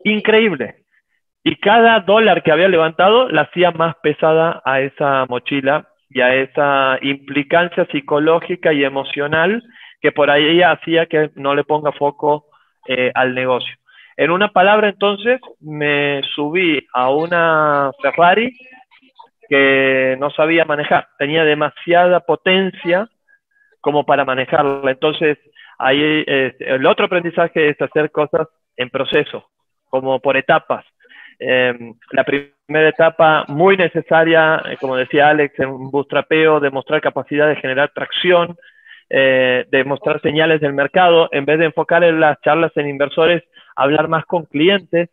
[0.04, 0.78] increíble.
[1.44, 6.34] Y cada dólar que había levantado la hacía más pesada a esa mochila y a
[6.34, 9.62] esa implicancia psicológica y emocional
[10.02, 12.48] que por ahí hacía que no le ponga foco
[12.88, 13.76] eh, al negocio.
[14.17, 18.58] En una palabra, entonces, me subí a una Ferrari
[19.50, 23.10] que no sabía manejar, tenía demasiada potencia
[23.82, 24.91] como para manejarla.
[24.91, 25.38] Entonces,
[25.84, 28.47] Ahí, el otro aprendizaje es hacer cosas
[28.78, 29.50] en proceso,
[29.89, 30.86] como por etapas.
[31.39, 37.47] Em, la primera etapa muy necesaria, eh, como decía Alex, en un bootstrapeo, demostrar capacidad
[37.47, 38.56] de generar tracción,
[39.13, 43.43] eh, demostrar señales del mercado, en vez de enfocar en las charlas en inversores,
[43.76, 45.10] hablar más con clientes,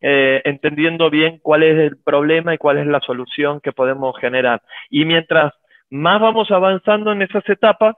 [0.00, 4.62] eh, entendiendo bien cuál es el problema y cuál es la solución que podemos generar.
[4.90, 5.52] Y mientras
[5.90, 7.96] más vamos avanzando en esas etapas,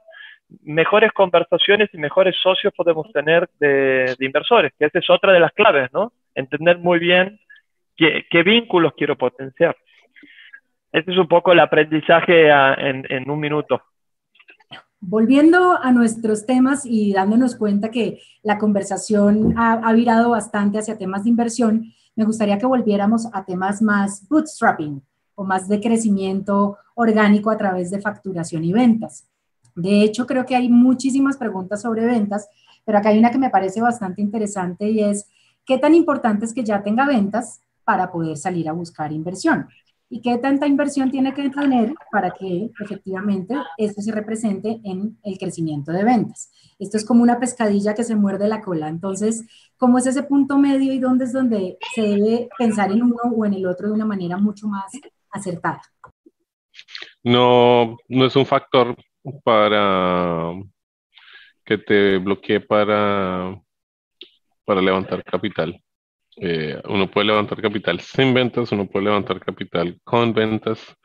[0.63, 5.41] mejores conversaciones y mejores socios podemos tener de, de inversores, que esa es otra de
[5.41, 6.13] las claves, ¿no?
[6.35, 7.39] Entender muy bien
[7.97, 9.77] ¿Qué, vínculos quiero potenciar?
[10.91, 13.83] Este es un poco el aprendizaje en, un minuto.
[15.05, 21.25] Volviendo a nuestros temas y dándonos cuenta que la conversación ha, virado bastante hacia temas
[21.25, 25.03] de inversión, me gustaría que volviéramos a temas más bootstrapping
[25.35, 29.27] o más de crecimiento orgánico a través de facturación y ventas.
[29.75, 32.49] De hecho, creo que hay muchísimas preguntas sobre ventas,
[32.85, 35.27] pero acá hay una que me parece bastante interesante y es,
[35.67, 39.69] ¿qué tan importante es que ya tenga ventas para poder salir a buscar inversión.
[40.15, 45.39] ¿Y qué tanta inversión tiene que tener para que efectivamente esto se represente en el
[45.39, 46.53] crecimiento de ventas?
[46.79, 48.89] Esto es como una pescadilla que se muerde la cola.
[48.89, 49.43] Entonces,
[49.79, 53.47] ¿cómo es ese punto medio y dónde es donde se debe pensar en uno o
[53.47, 54.93] en el otro de una manera mucho más
[55.31, 55.81] acertada?
[57.25, 58.95] No, no es un factor
[59.43, 60.53] para
[61.65, 63.59] que te bloquee para,
[64.67, 65.83] para levantar capital.
[66.37, 70.97] Eh, uno puede levantar capital sin ventas, uno puede levantar capital con ventas.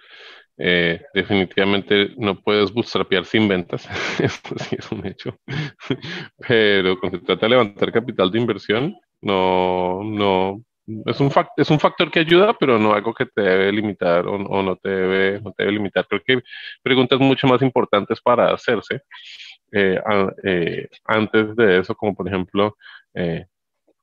[0.60, 3.88] Eh, definitivamente no puedes bootstrapear sin ventas,
[4.20, 5.38] eso sí es un hecho.
[6.48, 10.64] Pero cuando se trata de levantar capital de inversión, no, no,
[11.06, 14.38] es un, es un factor que ayuda, pero no algo que te debe limitar o,
[14.38, 16.08] no, te debe, no te debe limitar.
[16.08, 16.42] Creo que
[16.82, 19.02] preguntas mucho más importantes para hacerse
[19.72, 20.00] eh,
[21.06, 22.78] antes de eso, como por ejemplo,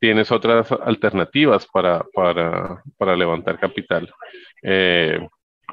[0.05, 4.13] tienes otras alternativas para, para, para levantar capital.
[4.63, 5.19] Eh,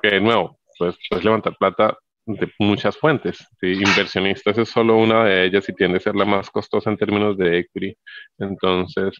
[0.01, 3.45] que de nuevo, pues, puedes levantar plata de muchas fuentes.
[3.61, 7.37] Inversionistas es solo una de ellas y tiende a ser la más costosa en términos
[7.37, 7.93] de equity.
[8.37, 9.17] Entonces,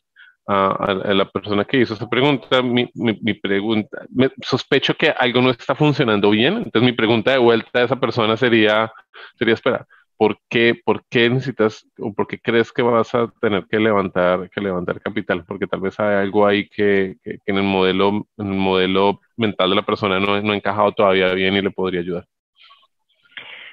[0.47, 5.50] a, la persona que hizo esa pregunta, mi, mi, pregunta, me, sospecho que algo no
[5.50, 6.56] está funcionando bien.
[6.56, 8.89] Entonces, mi pregunta de vuelta a esa persona sería,
[9.38, 9.86] sería esperar.
[10.21, 14.51] ¿Por qué, por qué necesitas o por qué crees que vas a tener que levantar,
[14.51, 15.43] que levantar capital?
[15.47, 19.77] Porque tal vez hay algo ahí que, en, el modelo, en el modelo mental de
[19.77, 22.25] la persona no, no ha encajado todavía bien y le podría ayudar.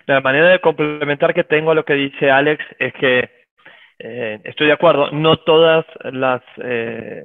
[0.06, 3.28] La manera de complementar que tengo a lo que dice Alex es que
[3.98, 7.24] eh, estoy de acuerdo, no todas las, eh,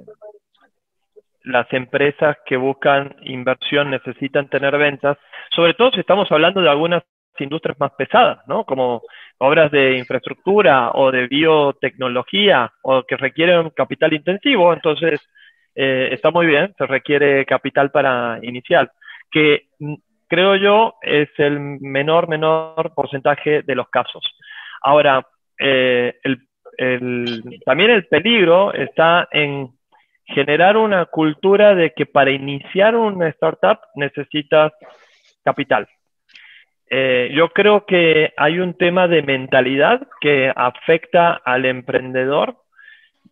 [1.43, 5.17] las empresas que buscan inversión necesitan tener ventas,
[5.55, 7.03] sobre todo si estamos hablando de algunas
[7.39, 8.63] industrias más pesadas, ¿no?
[8.65, 9.01] Como
[9.37, 15.21] obras de infraestructura o de biotecnología o que requieren capital intensivo, entonces
[15.75, 18.91] eh, está muy bien, se requiere capital para inicial,
[19.31, 19.67] que
[20.27, 24.23] creo yo es el menor, menor porcentaje de los casos.
[24.81, 25.25] Ahora,
[25.59, 26.15] eh,
[27.65, 29.69] también el peligro está en
[30.25, 34.73] generar una cultura de que para iniciar una startup necesitas
[35.43, 35.87] capital.
[36.89, 42.57] Eh, yo creo que hay un tema de mentalidad que afecta al emprendedor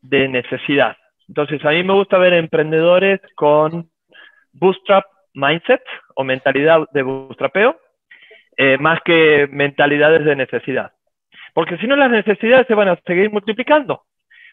[0.01, 0.97] de necesidad.
[1.27, 3.89] Entonces, a mí me gusta ver emprendedores con
[4.53, 5.81] bootstrap mindset
[6.15, 7.79] o mentalidad de bootstrapeo,
[8.57, 10.91] eh, más que mentalidades de necesidad.
[11.53, 14.03] Porque si no, las necesidades se van a seguir multiplicando.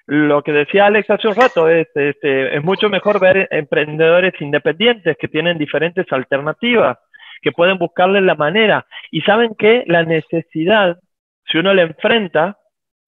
[0.07, 5.17] Lo que decía Alex hace un rato es, este, es mucho mejor ver emprendedores independientes
[5.19, 6.99] que tienen diferentes alternativas
[7.41, 8.87] que pueden buscarle la manera.
[9.11, 10.99] Y saben que la necesidad,
[11.47, 12.59] si uno la enfrenta,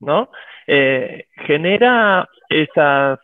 [0.00, 0.30] ¿no?
[0.66, 3.18] Eh, genera esos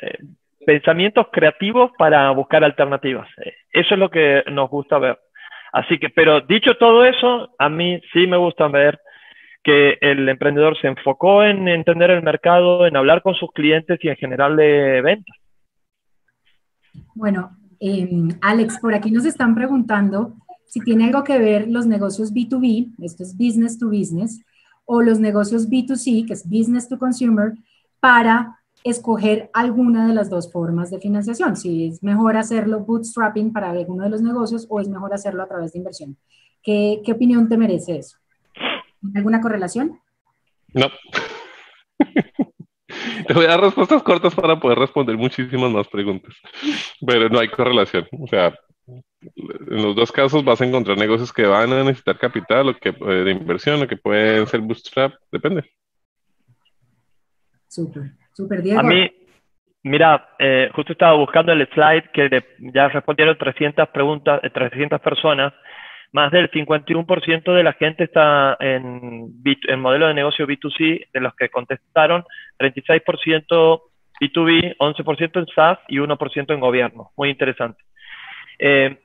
[0.00, 0.18] eh,
[0.66, 3.28] pensamientos creativos para buscar alternativas.
[3.70, 5.18] Eso es lo que nos gusta ver.
[5.72, 8.98] Así que, pero dicho todo eso, a mí sí me gusta ver
[9.62, 14.08] que el emprendedor se enfocó en entender el mercado, en hablar con sus clientes y
[14.08, 15.36] en generarle ventas.
[17.14, 17.50] Bueno,
[17.86, 20.32] Em, Alex, por aquí nos están preguntando
[20.64, 24.40] si tiene algo que ver los negocios B2B, esto es business to business,
[24.86, 27.52] o los negocios B2C, que es business to consumer,
[28.00, 31.56] para escoger alguna de las dos formas de financiación.
[31.56, 35.48] Si es mejor hacerlo bootstrapping para alguno de los negocios o es mejor hacerlo a
[35.48, 36.16] través de inversión.
[36.62, 38.16] ¿Qué, qué opinión te merece eso?
[39.14, 40.00] ¿Alguna correlación?
[40.72, 40.86] No.
[43.28, 46.34] Te voy a dar respuestas cortas para poder responder muchísimas más preguntas.
[47.06, 48.06] Pero no hay correlación.
[48.20, 48.54] O sea,
[48.86, 52.90] en los dos casos vas a encontrar negocios que van a necesitar capital o que,
[52.90, 55.64] eh, de inversión o que pueden ser bootstrap, depende.
[57.68, 58.80] Súper, súper, Diego.
[58.80, 59.10] A mí,
[59.82, 65.52] mira, eh, justo estaba buscando el slide que ya respondieron 300 preguntas, 300 personas
[66.14, 71.34] más del 51% de la gente está en, en modelo de negocio B2C, de los
[71.34, 72.24] que contestaron,
[72.60, 73.82] 36%
[74.20, 77.10] B2B, 11% en SaaS y 1% en gobierno.
[77.16, 77.82] Muy interesante.
[78.60, 78.96] Eh,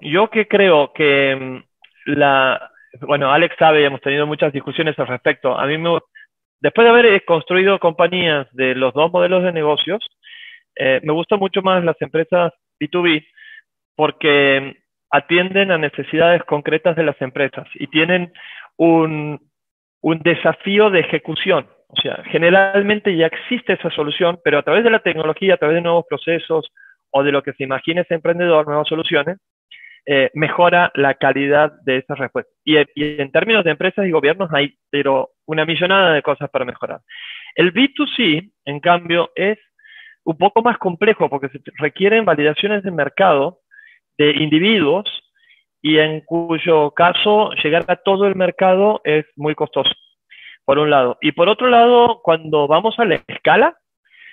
[0.00, 2.70] yo que creo que mm, la,
[3.02, 5.58] bueno, Alex sabe, hemos tenido muchas discusiones al respecto.
[5.58, 5.98] A mí me,
[6.62, 10.00] después de haber construido compañías de los dos modelos de negocios,
[10.76, 13.26] eh, me gustan mucho más las empresas B2B
[13.96, 14.79] porque
[15.10, 18.32] atienden a necesidades concretas de las empresas y tienen
[18.76, 19.40] un,
[20.00, 21.66] un desafío de ejecución.
[21.88, 25.76] O sea, generalmente ya existe esa solución, pero a través de la tecnología, a través
[25.76, 26.70] de nuevos procesos
[27.10, 29.38] o de lo que se imagine ese emprendedor, nuevas soluciones,
[30.06, 32.54] eh, mejora la calidad de esas respuestas.
[32.64, 36.64] Y, y, en términos de empresas y gobiernos hay pero una millonada de cosas para
[36.64, 37.00] mejorar.
[37.54, 39.58] El B2C, en cambio, es
[40.24, 43.59] un poco más complejo porque se requieren validaciones de mercado
[44.20, 45.06] de individuos
[45.80, 49.90] y en cuyo caso llegar a todo el mercado es muy costoso,
[50.66, 51.16] por un lado.
[51.22, 53.78] Y por otro lado, cuando vamos a la escala,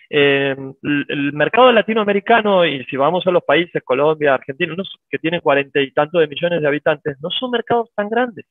[0.09, 4.75] eh, el, mercado latinoamericano, y si vamos a los países, Colombia, Argentina,
[5.09, 8.45] que tienen cuarenta y tantos de millones de habitantes, no son mercados tan grandes.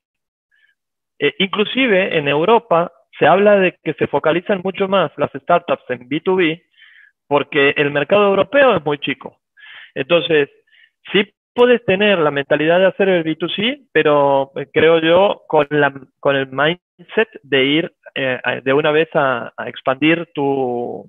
[1.18, 6.08] Eh, inclusive en Europa se habla de que se focalizan mucho más las startups en
[6.08, 6.62] B2B
[7.28, 9.38] porque el mercado europeo es muy chico.
[9.94, 10.48] Entonces,
[11.12, 15.92] Sí puedes tener la mentalidad de hacer el B2C, pero eh, creo yo con, la,
[16.20, 21.08] con el mindset de ir eh, de una vez a, expandir tu,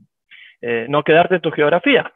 [0.62, 2.12] eh, no quedarte en tu geografía,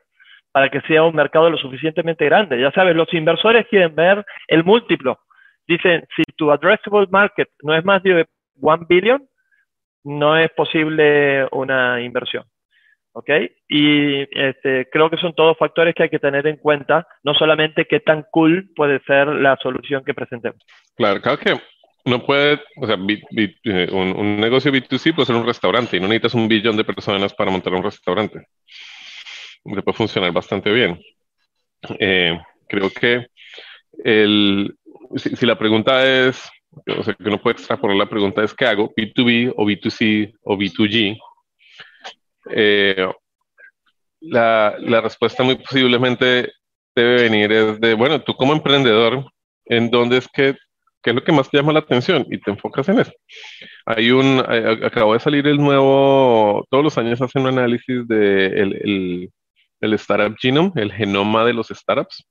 [0.52, 2.60] para que sea un mercado lo suficientemente grande.
[2.60, 5.20] Ya sabes, los inversores quieren ver el múltiplo.
[5.67, 9.28] Dicen, si tu addressable market no es más de 1 billion,
[10.04, 12.46] no es posible una inversión.
[13.13, 13.30] ¿Ok?
[13.67, 17.86] Y este, creo que son todos factores que hay que tener en cuenta, no solamente
[17.86, 20.60] qué tan cool puede ser la solución que presentemos.
[20.95, 21.60] Claro, claro que
[22.06, 26.34] uno puede, o sea, eh, un, negocio B2C puede ser un restaurante y no necesitas
[26.34, 28.47] un billón de personas para montar un restaurante.
[29.65, 31.00] Le puede funcionar bastante bien.
[32.00, 33.28] Eh, creo que
[34.04, 34.76] el,
[35.15, 36.50] si, si, la pregunta es,
[36.88, 38.91] o sea, que uno puede extrapolar la pregunta es, ¿qué hago?
[38.95, 41.17] ¿B2B o B2C o B2G?
[42.49, 43.08] Eh,
[44.21, 46.51] la, la, respuesta muy posiblemente
[46.95, 49.25] debe venir es de, bueno, tú como emprendedor,
[49.65, 50.56] ¿en dónde es que,
[51.01, 52.25] qué es lo que más te llama la atención?
[52.30, 53.12] Y te enfocas en eso.
[53.86, 54.39] Hay un,
[54.84, 59.32] acabo de salir el nuevo, todos los años hacen un análisis de el, el,
[59.82, 62.25] el Startup Genome, el genoma de los startups.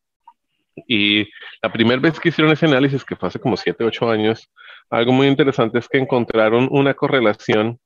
[0.87, 1.29] Y
[1.63, 4.51] la primera vez que hicieron ese análisis, que fue hace como 7, 8 años,
[4.89, 7.79] algo muy interesante es que encontraron una correlación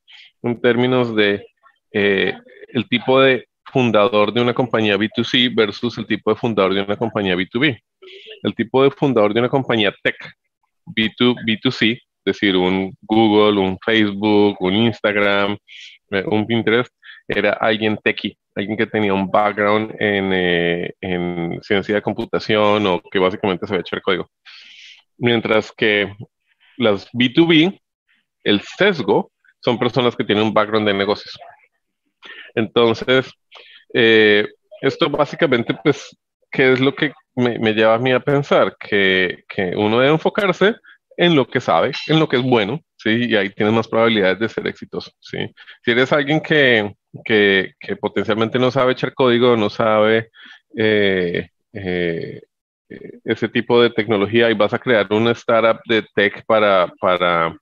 [0.42, 1.46] en términos de
[1.94, 2.34] eh,
[2.68, 6.96] el tipo de fundador de una compañía B2C versus el tipo de fundador de una
[6.96, 7.80] compañía B2B.
[8.42, 10.16] El tipo de fundador de una compañía tech
[10.84, 15.56] B2, B2C, es decir, un Google, un Facebook, un Instagram,
[16.10, 16.92] eh, un Pinterest,
[17.28, 23.00] era alguien techie, alguien que tenía un background en, eh, en ciencia de computación o
[23.10, 24.28] que básicamente sabía echar código.
[25.16, 26.12] Mientras que
[26.76, 27.80] las B2B,
[28.42, 29.30] el sesgo,
[29.60, 31.38] son personas que tienen un background de negocios.
[32.54, 33.30] Entonces,
[33.92, 34.46] eh,
[34.80, 36.16] esto básicamente, pues,
[36.50, 38.76] ¿qué es lo que me, lleva a mí a pensar?
[38.78, 39.44] Que,
[39.76, 40.74] uno debe enfocarse
[41.16, 43.26] en lo que sabe, en lo que es bueno, ¿sí?
[43.28, 45.38] Y ahí tienes más probabilidades de ser exitoso, ¿sí?
[45.84, 46.94] Si eres alguien que,
[48.00, 50.30] potencialmente no sabe echar código, no sabe
[50.76, 52.42] eh, eh,
[53.24, 57.56] ese tipo de tecnología y vas a crear una startup de tech para, para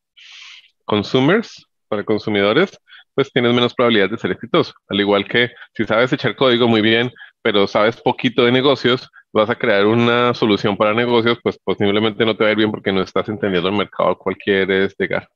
[0.85, 2.79] consumers, para consumidores,
[3.15, 4.75] pues tienes menos probabilidades de ser exitoso.
[4.89, 7.11] Al igual que si sabes echar código muy bien,
[7.43, 12.37] pero sabes poquito de negocios, vas a crear una solución para negocios, pues posiblemente no
[12.37, 15.29] te va a ir bien porque no estás entendiendo el mercado al cual quieres llegar.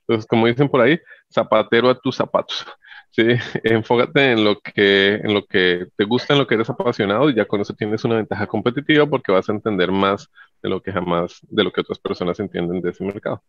[0.00, 0.98] Entonces, como dicen por ahí,
[1.32, 2.66] zapatero a tus zapatos.
[3.10, 3.22] Sí,
[3.64, 7.34] enfócate en lo que en lo que te gusta, en lo que eres apasionado y
[7.34, 10.30] ya con eso tienes una ventaja competitiva porque vas a entender más
[10.62, 13.42] de lo que jamás de lo que otras personas entienden de ese mercado.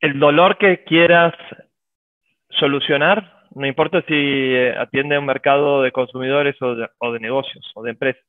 [0.00, 1.34] El dolor que quieras
[2.58, 7.82] solucionar, no importa si eh, atiende a un mercado de consumidores o de, negocios o
[7.82, 8.24] de empresas.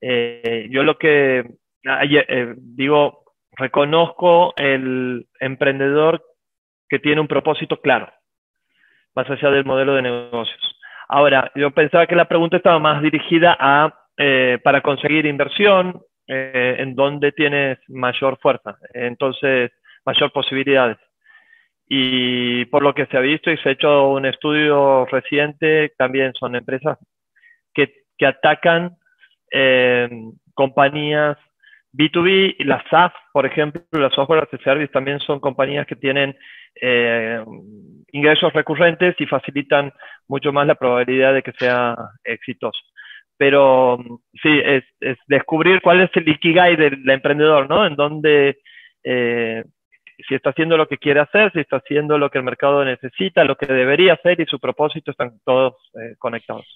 [0.00, 1.44] Eh, yo lo que
[1.84, 6.22] eh, digo, reconozco el emprendedor
[6.88, 8.10] que tiene un propósito claro,
[9.14, 10.78] más allá del modelo de negocios.
[11.08, 13.94] Ahora, yo pensaba que la pregunta estaba más dirigida a
[14.64, 19.70] para conseguir inversión, en donde tienes mayor fuerza, entonces
[20.04, 20.98] mayor posibilidades.
[21.88, 26.34] Y por lo que se ha visto y se ha hecho un estudio reciente, también
[26.34, 26.98] son empresas
[27.72, 28.96] que, que atacan
[29.50, 30.08] eh,
[30.54, 31.38] compañías
[31.92, 36.36] B2B, las SaaS, por ejemplo, las software as a también son compañías que tienen
[36.80, 37.42] eh,
[38.12, 39.92] ingresos recurrentes y facilitan
[40.26, 42.78] mucho más la probabilidad de que sea exitoso.
[43.38, 43.98] Pero
[44.42, 47.86] sí, es, es descubrir cuál es el ikigai del emprendedor, ¿no?
[47.86, 48.58] En donde
[49.04, 49.64] eh,
[50.26, 53.44] si está haciendo lo que quiere hacer, si está haciendo lo que el mercado necesita,
[53.44, 56.66] lo que debería hacer y su propósito están todos eh, conectados.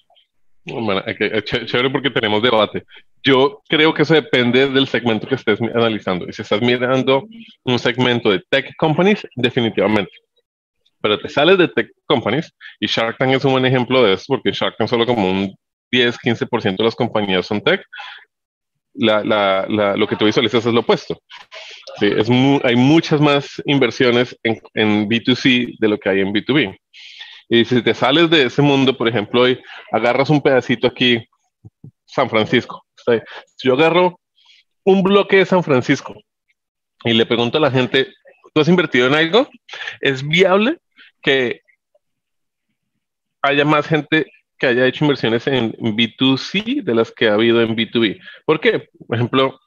[0.65, 1.03] Bueno,
[1.43, 2.83] chévere porque tenemos debate.
[3.21, 6.25] Yo creo que eso depende del segmento que estés analizando.
[6.27, 7.27] Y si estás mirando
[7.63, 10.11] un segmento de tech companies, definitivamente.
[11.01, 14.23] Pero te sales de tech companies y Shark Tank es un buen ejemplo de eso,
[14.27, 15.53] porque Shark Tank solo como un
[15.91, 17.85] 10-15% de las compañías son tech.
[18.95, 21.19] Lo que tú visualizas es lo opuesto.
[22.63, 26.77] Hay muchas más inversiones en, en, B2C de lo que hay en B2B.
[27.49, 31.23] Y si te sales de ese mundo, por ejemplo, y agarras un pedacito aquí,
[32.05, 32.85] San Francisco.
[33.55, 34.19] Si yo agarro
[34.83, 36.15] un bloque de San Francisco
[37.03, 38.07] y le pregunto a la gente,
[38.53, 39.47] ¿tú has invertido en algo?
[40.01, 40.77] ¿Es viable
[41.21, 41.61] que
[43.41, 44.27] haya más gente
[44.63, 48.17] que haya hecho inversiones en B2C de las que ha habido en B2B?
[48.45, 48.87] ¿Por qué?
[49.05, 49.59] Por ejemplo,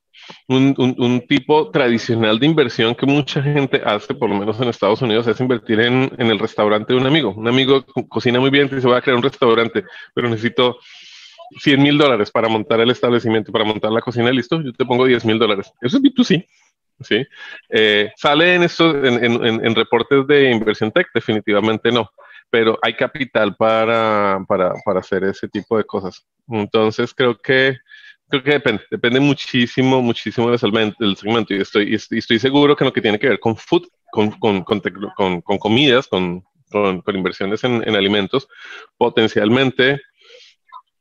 [0.49, 5.27] un, tipo tradicional de inversión que mucha gente hace, por lo menos en Estados Unidos,
[5.27, 7.35] es invertir en, el restaurante de un amigo.
[7.37, 9.85] Un amigo cocina muy bien y se va a crear un restaurante,
[10.15, 10.79] pero necesito
[11.59, 15.05] 100 mil dólares para montar el establecimiento, para montar la cocina, listo, yo te pongo
[15.05, 15.71] 10 mil dólares.
[15.83, 16.47] Eso es B2C.
[17.01, 17.27] ¿sí?
[17.69, 21.09] Eh, ¿Sale en, estos, en, en, reportes de inversión tech?
[21.13, 22.11] Definitivamente no,
[22.51, 26.27] pero hay capital para, para, para hacer ese tipo de cosas.
[26.49, 27.77] Entonces creo que
[28.29, 32.75] Creo que depende, depende muchísimo, muchísimo del segmento, del segmento y estoy, y estoy seguro
[32.75, 36.43] que lo que tiene que ver con food, con, con, con, con comidas, con,
[37.15, 38.49] inversiones en, en, alimentos,
[38.97, 40.01] potencialmente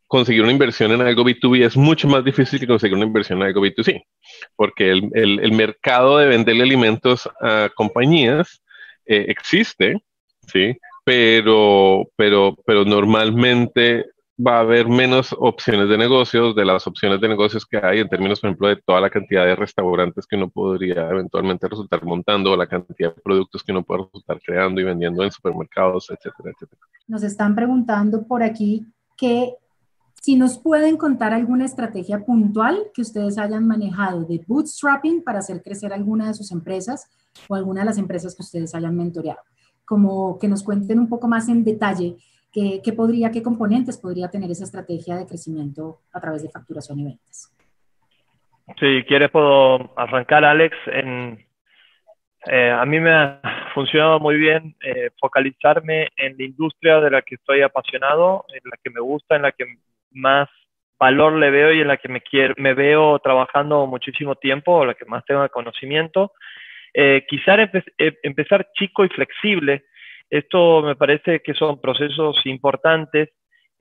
[0.05, 3.47] conseguir una inversión en algo B2B es mucho más difícil que conseguir una inversión en
[3.47, 4.03] algo B2C,
[4.55, 8.61] porque el, el, el mercado de venderle alimentos a compañías
[9.07, 10.03] eh, existe,
[10.47, 10.77] ¿sí?
[11.05, 14.05] Pero, pero, pero normalmente
[14.37, 18.09] va a haber menos opciones de negocios de las opciones de negocios que hay en
[18.09, 22.51] términos, por ejemplo, de toda la cantidad de restaurantes que uno podría eventualmente resultar montando
[22.51, 26.51] o la cantidad de productos que uno puede resultar creando y vendiendo en supermercados, etcétera,
[26.53, 26.81] etcétera.
[27.07, 28.85] Nos están preguntando por aquí
[29.15, 29.53] que
[30.21, 35.61] si nos pueden contar alguna estrategia puntual que ustedes hayan manejado de bootstrapping para hacer
[35.61, 37.09] crecer alguna de sus empresas
[37.47, 39.39] o alguna de las empresas que ustedes hayan mentoreado.
[39.85, 42.17] Como que nos cuenten un poco más en detalle
[42.55, 47.03] ¿Qué, podría, qué componentes podría tener esa estrategia de crecimiento a través de facturación y
[47.03, 47.53] ventas?
[48.79, 50.73] Si quieres puedo arrancar, Alex.
[50.87, 51.45] En,
[52.45, 53.41] eh, a mí me ha
[53.73, 58.77] funcionado muy bien eh, focalizarme en la industria de la que estoy apasionado, en la
[58.81, 59.65] que me gusta, en la que
[60.11, 60.47] más
[60.97, 64.93] valor le veo y en la que me, quiero, me veo trabajando muchísimo tiempo, la
[64.93, 66.31] que más tengo de conocimiento.
[66.97, 67.69] Eh, quizás
[68.23, 69.83] empezar chico y flexible.
[70.29, 73.31] Esto me parece que son procesos importantes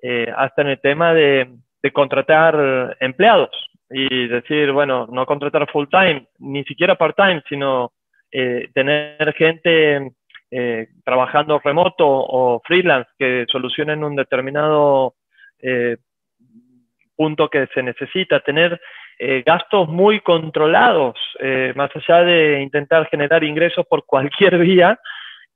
[0.03, 1.49] eh, hasta en el tema de,
[1.93, 3.51] contratar empleados
[3.91, 7.93] y decir, bueno, no contratar full time, ni siquiera part time, sino
[8.33, 10.13] eh, tener gente
[10.51, 15.15] eh, trabajando remoto o freelance que solucionen un determinado
[17.17, 18.79] punto que se necesita, tener
[19.47, 21.17] gastos muy controlados,
[21.75, 24.99] más allá de intentar generar ingresos por cualquier vía,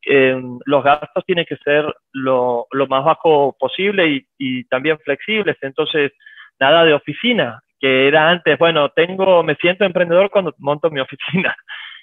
[0.06, 5.56] eh, los gastos tienen que ser lo, más bajo posible y, también flexibles.
[5.60, 6.12] Entonces,
[6.58, 11.54] nada de oficina, que era antes, bueno, tengo, me siento emprendedor cuando monto mi oficina.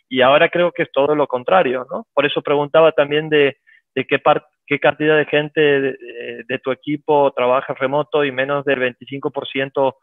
[0.07, 2.05] Y ahora creo que es todo lo contrario, ¿no?
[2.13, 3.57] Por eso preguntaba también de,
[3.95, 4.21] de qué,
[4.67, 5.97] qué cantidad de gente de,
[6.47, 9.95] de, tu equipo trabaja remoto y menos del 25%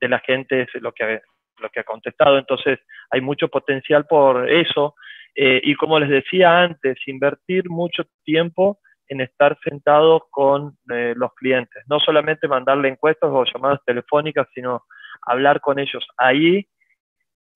[0.00, 1.20] de la gente es lo que,
[1.58, 2.38] lo que ha contestado.
[2.38, 2.78] Entonces,
[3.10, 4.94] hay mucho potencial por eso.
[5.34, 8.78] Eh, y como les decía antes, invertir mucho tiempo
[9.08, 14.84] en estar sentados con eh, los clientes, no solamente mandarle encuestas o llamadas telefónicas, sino
[15.22, 16.06] hablar con ellos.
[16.16, 16.66] Ahí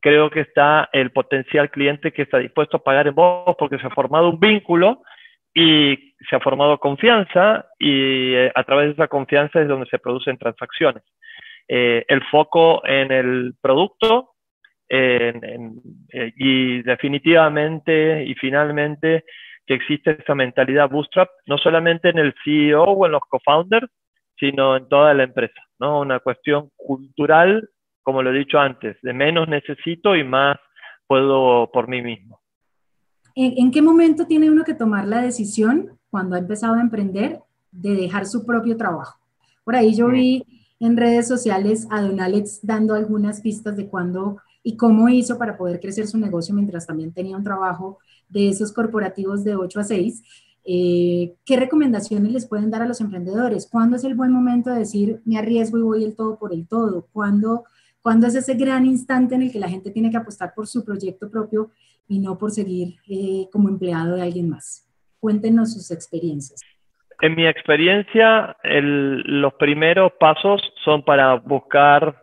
[0.01, 3.87] creo que está el potencial cliente que está dispuesto a pagar en vos porque se
[3.87, 5.03] ha formado un vínculo
[5.55, 9.99] y se ha formado confianza y eh, a través de esa confianza es donde se
[9.99, 11.03] producen transacciones.
[11.69, 14.33] El foco en el producto
[14.89, 15.33] eh,
[16.37, 19.25] y definitivamente y finalmente
[19.67, 23.89] que existe esa mentalidad bootstrap, no solamente en el CEO o en los co-founders,
[24.39, 26.01] sino en toda la empresa, ¿no?
[26.01, 27.71] Una cuestión cultural,
[28.03, 30.59] como lo he dicho antes, de menos necesito y más
[31.07, 32.41] puedo por mí mismo.
[33.35, 37.39] ¿En, qué momento tiene uno que tomar la decisión cuando ha empezado a emprender
[37.71, 39.19] de dejar su propio trabajo?
[39.65, 40.45] Por ahí yo vi
[40.83, 45.57] en redes sociales a Don Alex dando algunas pistas de cuándo y cómo hizo para
[45.57, 49.85] poder crecer su negocio mientras también tenía un trabajo de esos corporativos de 8 a
[49.85, 50.23] 6.
[50.65, 53.69] Eh, ¿Qué recomendaciones les pueden dar a los emprendedores?
[53.71, 56.67] ¿Cuándo es el buen momento de decir me arriesgo y voy el todo por el
[56.67, 57.07] todo?
[57.13, 57.63] ¿Cuándo,
[58.03, 60.85] ¿Cuándo es ese gran instante en el que la gente tiene que apostar por su
[60.85, 61.71] proyecto propio
[62.09, 64.85] y no por seguir eh, como empleado de alguien más?
[65.21, 66.61] Cuéntenos sus experiencias.
[67.23, 72.17] En mi experiencia, los primeros pasos son para buscar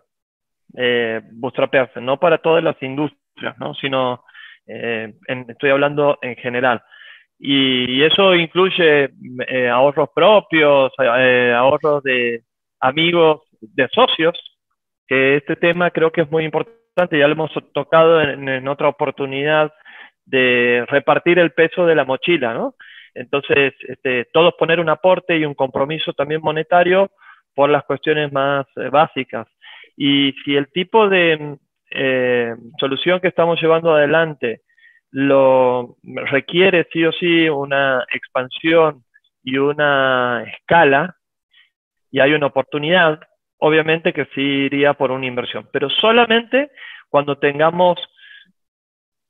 [0.75, 3.73] eh, bootstrapearse, no para todas las industrias, ¿no?
[3.75, 4.25] sino
[4.67, 5.13] eh,
[5.47, 6.83] estoy hablando en general.
[7.39, 9.09] Y, eso incluye
[9.47, 12.43] eh, ahorros propios, eh, ahorros de
[12.81, 14.37] amigos, de socios,
[15.07, 19.73] que este tema creo que es muy importante, ya lo hemos tocado en, otra oportunidad
[20.25, 22.75] de repartir el peso de la mochila, ¿no?
[23.19, 27.11] Entonces, este, todos poner un aporte y un compromiso también monetario
[27.53, 29.45] por las cuestiones más básicas.
[29.97, 31.57] Y si el tipo de
[31.91, 34.61] eh, solución que estamos llevando adelante
[35.11, 39.03] lo requiere sí o sí una expansión
[39.43, 41.17] y una escala
[42.11, 43.19] y hay una oportunidad,
[43.57, 46.71] obviamente que sí iría por una inversión, pero solamente
[47.09, 47.99] cuando tengamos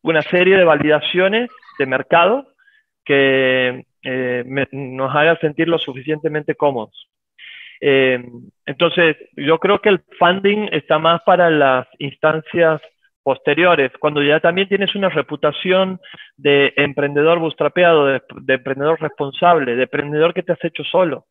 [0.03, 2.45] una serie de validaciones de mercado
[3.09, 7.09] que eh, nos haga sentir lo suficientemente cómodos.
[7.81, 8.23] Eh,
[8.67, 12.79] entonces, yo creo que el funding está más para las instancias
[13.23, 15.99] posteriores, cuando ya también tienes una reputación
[16.37, 21.25] de emprendedor bootstrapeado, de, emprendedor responsable, de emprendedor que te has hecho solo,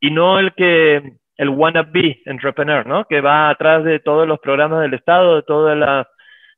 [0.00, 1.02] y no el que
[1.36, 3.04] el wannabe entrepreneur, ¿no?
[3.06, 6.06] Que va atrás de todos los programas del Estado, de todas las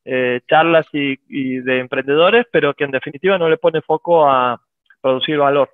[0.05, 1.17] eh, charlas y,
[1.61, 4.61] de emprendedores, pero que en definitiva no le pone foco a
[5.01, 5.71] producir valor.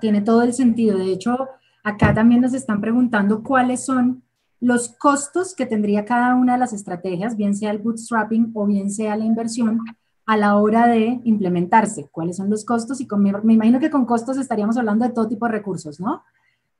[0.00, 0.98] Tiene todo el sentido.
[0.98, 1.48] De hecho,
[1.86, 4.24] Acá también nos están preguntando cuáles son
[4.58, 8.90] los costos que tendría cada una de las estrategias, bien sea el bootstrapping o bien
[8.90, 9.78] sea la inversión,
[10.26, 12.08] a la hora de implementarse.
[12.10, 13.00] ¿Cuáles son los costos?
[13.00, 13.06] Y
[13.44, 16.24] me imagino que con costos estaríamos hablando de todo tipo de recursos, ¿no?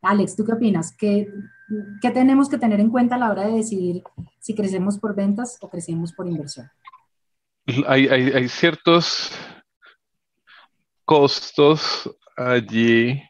[0.03, 0.95] Alex, ¿tú qué opinas?
[0.97, 1.29] ¿Qué,
[2.01, 4.03] ¿Qué tenemos que tener en cuenta a la hora de decidir
[4.39, 6.71] si crecemos por ventas o crecemos por inversión?
[7.87, 9.33] Hay, hay, hay ciertos
[11.05, 13.23] costos allí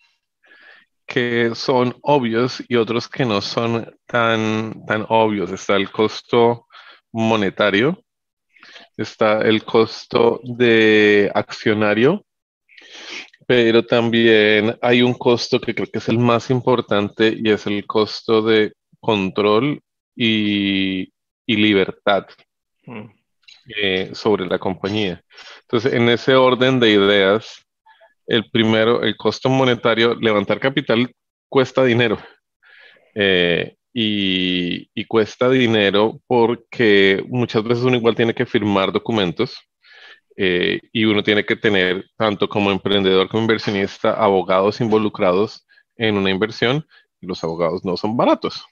[1.07, 5.53] que son obvios y otros que no son tan, tan obvios.
[5.53, 6.67] Está el costo
[7.13, 8.03] monetario,
[8.97, 12.26] está el costo de accionario,
[13.47, 17.87] pero también hay un costo que creo que es el más importante y es el
[17.87, 19.81] costo de control
[20.17, 21.09] y,
[21.47, 22.27] libertad
[22.87, 23.05] mm.
[23.77, 25.23] eh, sobre la compañía.
[25.63, 27.65] Entonces, en ese orden de ideas,
[28.27, 31.11] el primero, el costo monetario, levantar capital
[31.49, 32.19] cuesta dinero.
[33.15, 39.57] Eh, y, cuesta dinero porque muchas veces uno igual tiene que firmar documentos
[40.37, 45.67] eh, y uno tiene que tener, tanto como emprendedor como inversionista, abogados involucrados
[45.97, 46.87] en una inversión.
[47.21, 48.65] Los abogados no son baratos.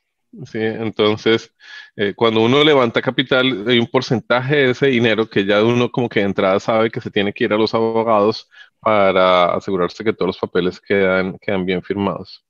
[0.47, 0.59] ¿sí?
[0.59, 1.53] Entonces,
[1.97, 6.09] eh, cuando uno levanta capital, hay un porcentaje de ese dinero que ya uno como
[6.09, 8.49] que de entrada sabe que se tiene que ir a los abogados
[8.81, 12.45] para asegurarse que todos los papeles quedan, quedan bien firmados.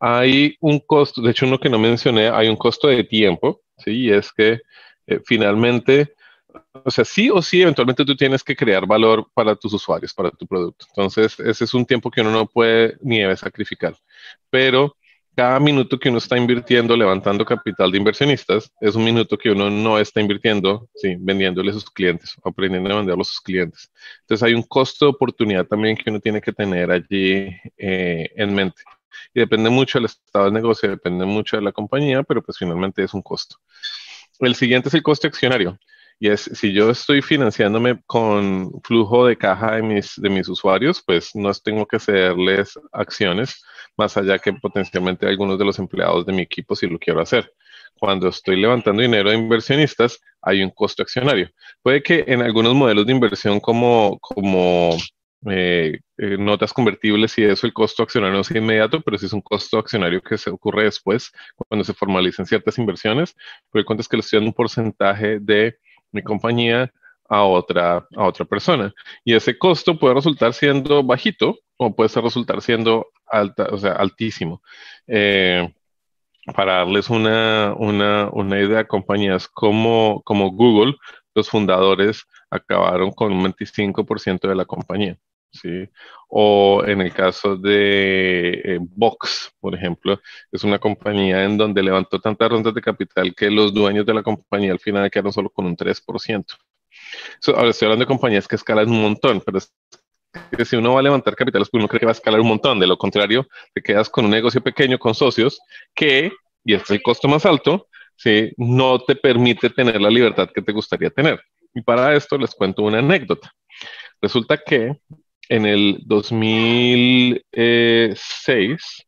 [0.00, 3.90] Hay un costo, de hecho uno que no mencioné, hay un costo de tiempo, ¿sí?
[4.06, 4.60] Y es que
[5.06, 6.14] eh, finalmente,
[6.84, 10.30] o sea, sí o sí, eventualmente tú tienes que crear valor para tus usuarios, para
[10.30, 10.86] tu producto.
[10.88, 13.96] Entonces, ese es un tiempo que uno no puede ni debe sacrificar.
[14.50, 14.96] Pero
[15.38, 19.70] cada minuto que uno está invirtiendo levantando capital de inversionistas es un minuto que uno
[19.70, 23.88] no está invirtiendo, sí, vendiéndole a sus clientes aprendiendo a venderlo a sus clientes.
[24.22, 28.52] Entonces hay un costo de oportunidad también que uno tiene que tener allí eh, en
[28.52, 28.82] mente.
[29.32, 33.04] Y depende mucho del estado de negocio, depende mucho de la compañía, pero pues finalmente
[33.04, 33.58] es un costo.
[34.40, 35.78] El siguiente es el costo accionario.
[36.20, 41.02] Y es, si yo estoy financiándome con flujo de caja de mis, de mis usuarios,
[41.06, 43.62] pues no tengo que cederles acciones,
[43.96, 47.52] más allá que potencialmente algunos de los empleados de mi equipo si lo quiero hacer.
[47.98, 51.50] Cuando estoy levantando dinero de inversionistas, hay un costo accionario.
[51.82, 54.96] Puede que en algunos modelos de inversión como, como
[55.46, 59.32] eh, eh, notas convertibles y eso el costo accionario no es inmediato, pero sí es
[59.32, 61.30] un costo accionario que se ocurre después
[61.68, 63.36] cuando se formalicen ciertas inversiones.
[63.70, 65.78] Pero el cuento es que le estoy dando un porcentaje de
[66.12, 66.92] mi compañía
[67.28, 68.92] a otra, a otra persona.
[69.24, 74.62] Y ese costo puede resultar siendo bajito o puede resultar siendo alta, o sea, altísimo.
[75.06, 75.72] Eh,
[76.54, 80.96] para darles una, una, una, idea, compañías como, como Google,
[81.34, 85.18] los fundadores acabaron con un 25% de la compañía.
[86.28, 90.20] O en el caso de eh, Vox, por ejemplo,
[90.52, 94.22] es una compañía en donde levantó tantas rondas de capital que los dueños de la
[94.22, 96.44] compañía al final quedaron solo con un 3%.
[97.54, 99.72] ahora estoy hablando de compañías que escalan un montón, pero es
[100.56, 102.48] que si uno va a levantar capital, pues uno cree que va a escalar un
[102.48, 102.78] montón.
[102.78, 105.58] De lo contrario, te quedas con un negocio pequeño con socios
[105.94, 106.30] que,
[106.64, 108.52] y este es el costo más alto, ¿sí?
[108.56, 111.40] no te permite tener la libertad que te gustaría tener.
[111.74, 113.52] Y para esto les cuento una anécdota.
[114.20, 114.98] Resulta que
[115.48, 119.06] en el 2006,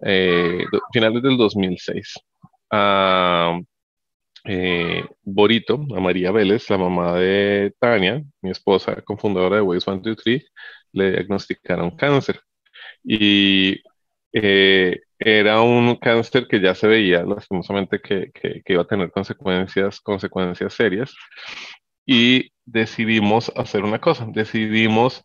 [0.00, 2.14] eh, finales del 2006,
[2.70, 3.58] a
[4.44, 10.44] eh, Borito, a María Vélez, la mamá de Tania, mi esposa, cofundadora de Ways 123,
[10.92, 12.40] le diagnosticaron cáncer.
[13.02, 13.82] Y
[14.32, 20.00] eh, era un cáncer que ya se veía lastimosamente que, que, iba a tener consecuencias,
[20.00, 21.14] consecuencias serias.
[22.06, 25.22] Y decidimos hacer una cosa, decidimos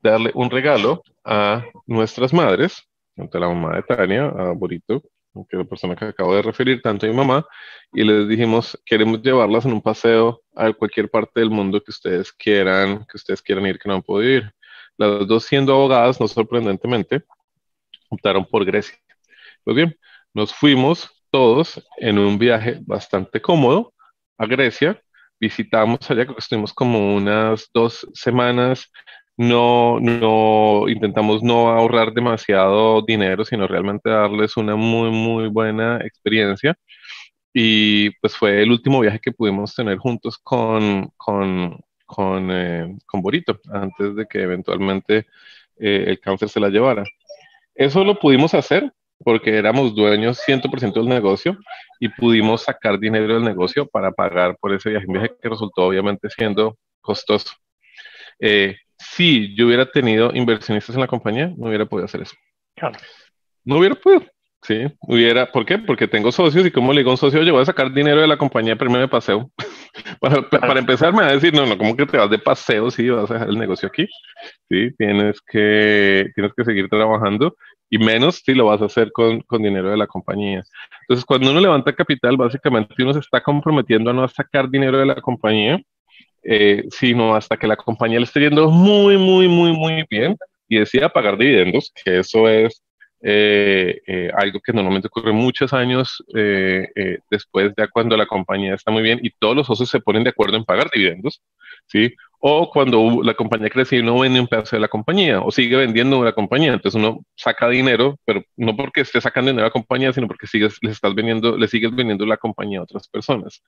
[0.00, 2.82] darle un regalo a nuestras madres,
[3.16, 5.02] a la mamá de Tania, a Borito,
[5.48, 7.46] que es la persona que acabo de referir, tanto a mi mamá,
[7.92, 12.32] y les dijimos, queremos llevarlas en un paseo a cualquier parte del mundo que ustedes
[12.32, 14.52] quieran, que ustedes quieran ir, que no han podido ir.
[14.96, 17.22] Las dos siendo abogadas, no sorprendentemente,
[18.08, 18.98] optaron por Grecia.
[19.62, 19.96] Pues bien,
[20.34, 23.92] nos fuimos todos en un viaje bastante cómodo
[24.38, 25.00] a Grecia,
[25.40, 28.90] visitamos allá, estuvimos como unas dos semanas,
[29.38, 36.76] no, no intentamos no ahorrar demasiado dinero, sino realmente darles una muy, muy buena experiencia.
[37.54, 43.22] Y pues fue el último viaje que pudimos tener juntos con, con, con, eh, con
[43.22, 45.26] Borito, antes de que eventualmente
[45.78, 47.04] eh, el cáncer se la llevara.
[47.74, 48.92] Eso lo pudimos hacer
[49.24, 51.58] porque éramos dueños 100% del negocio
[52.00, 55.86] y pudimos sacar dinero del negocio para pagar por ese viaje, un viaje que resultó
[55.86, 57.52] obviamente siendo costoso.
[58.40, 58.76] Eh,
[59.18, 62.36] si yo hubiera tenido inversionistas en la compañía, no hubiera podido hacer eso.
[63.64, 64.22] No hubiera podido.
[64.62, 65.76] Sí, hubiera, ¿por qué?
[65.78, 68.20] Porque tengo socios y como le digo a un socio, oye, voy a sacar dinero
[68.20, 69.50] de la compañía primero de paseo.
[70.20, 72.92] para, para, empezar me va a decir, no, no, ¿cómo que te vas de paseo
[72.92, 74.06] si vas a dejar el negocio aquí?
[74.68, 77.56] Sí, tienes que, tienes que seguir trabajando
[77.90, 80.62] y menos si lo vas a hacer con, con dinero de la compañía.
[81.02, 85.06] Entonces, cuando uno levanta capital, básicamente uno se está comprometiendo a no sacar dinero de
[85.06, 85.80] la compañía
[86.42, 90.36] eh, sino hasta que la compañía le esté yendo muy, muy, muy, muy bien
[90.68, 92.82] y decida pagar dividendos, que eso es
[93.20, 96.22] eh, eh, algo que normalmente ocurre muchos años
[97.30, 100.30] después, ya cuando la compañía está muy bien y todos los socios se ponen de
[100.30, 101.42] acuerdo en pagar dividendos,
[101.86, 102.14] ¿sí?
[102.40, 105.76] O cuando la compañía crece y no vende un pedazo de la compañía o sigue
[105.76, 109.72] vendiendo la compañía, entonces uno saca dinero, pero no porque esté sacando dinero a la
[109.72, 113.62] compañía, sino porque sigues, le estás vendiendo, le sigues vendiendo la compañía a otras personas.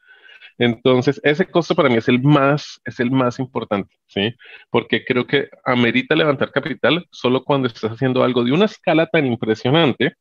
[0.59, 4.35] Entonces, ese costo para mí es el más, es el más importante, ¿sí?
[4.71, 9.27] Porque creo que amerita levantar capital solo cuando estás haciendo algo de una escala tan
[9.27, 10.15] impresionante,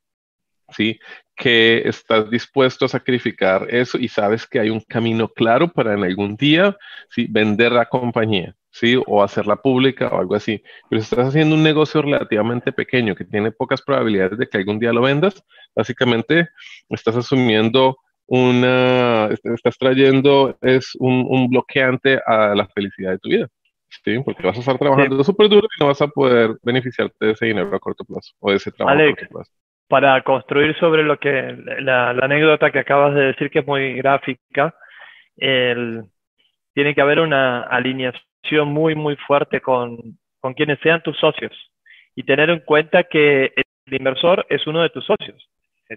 [0.72, 1.00] ¿sí?
[1.36, 6.04] Que estás dispuesto a sacrificar eso y sabes que hay un camino claro para en
[6.04, 6.76] algún día,
[7.10, 7.28] ¿sí?
[7.30, 9.02] Vender la compañía, ¿sí?
[9.08, 10.62] O hacerla pública o algo así.
[10.90, 14.80] Pero si estás haciendo un negocio relativamente pequeño que tiene pocas probabilidades de que algún
[14.80, 15.44] día lo vendas,
[15.76, 16.50] básicamente
[16.90, 17.98] estás asumiendo
[18.30, 23.48] una, estás trayendo es un, bloqueante a la felicidad de tu vida.
[24.04, 24.20] ¿sí?
[24.24, 27.48] Porque vas a estar trabajando súper duro y no vas a poder beneficiarte de ese
[27.48, 29.52] dinero a corto plazo o de ese trabajo a corto plazo.
[29.88, 34.76] Para construir sobre lo que la, anécdota que acabas de decir, que es muy gráfica,
[35.36, 36.04] el,
[36.76, 39.98] tiene que haber una alineación muy, muy fuerte con,
[40.40, 41.52] con quienes sean tus socios
[42.16, 45.50] y tener en cuenta que el inversor es uno de tus socios.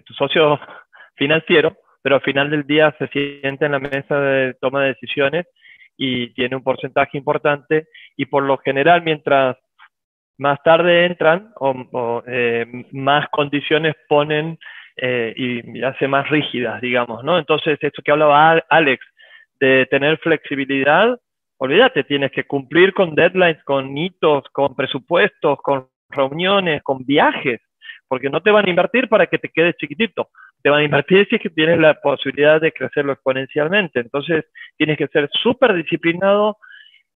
[0.05, 0.59] Tu socio
[1.15, 5.47] financiero pero al final del día se siente en la mesa de toma de decisiones
[5.97, 7.87] y tiene un porcentaje importante
[8.17, 9.57] y por lo general mientras
[10.37, 14.59] más tarde entran o, eh, más condiciones ponen
[14.97, 17.39] eh, y hace más rígidas, digamos, ¿no?
[17.39, 19.03] Entonces, esto que hablaba Alex,
[19.59, 21.17] de tener flexibilidad,
[21.57, 27.61] olvídate, tienes que cumplir con deadlines, con hitos, con presupuestos, con reuniones, con viajes,
[28.07, 30.29] porque no te van a invertir para que te quedes chiquitito,
[30.63, 33.99] te van a invertir si es que tienes la posibilidad de crecerlo exponencialmente.
[33.99, 34.45] Entonces,
[34.77, 36.57] tienes que ser súper disciplinado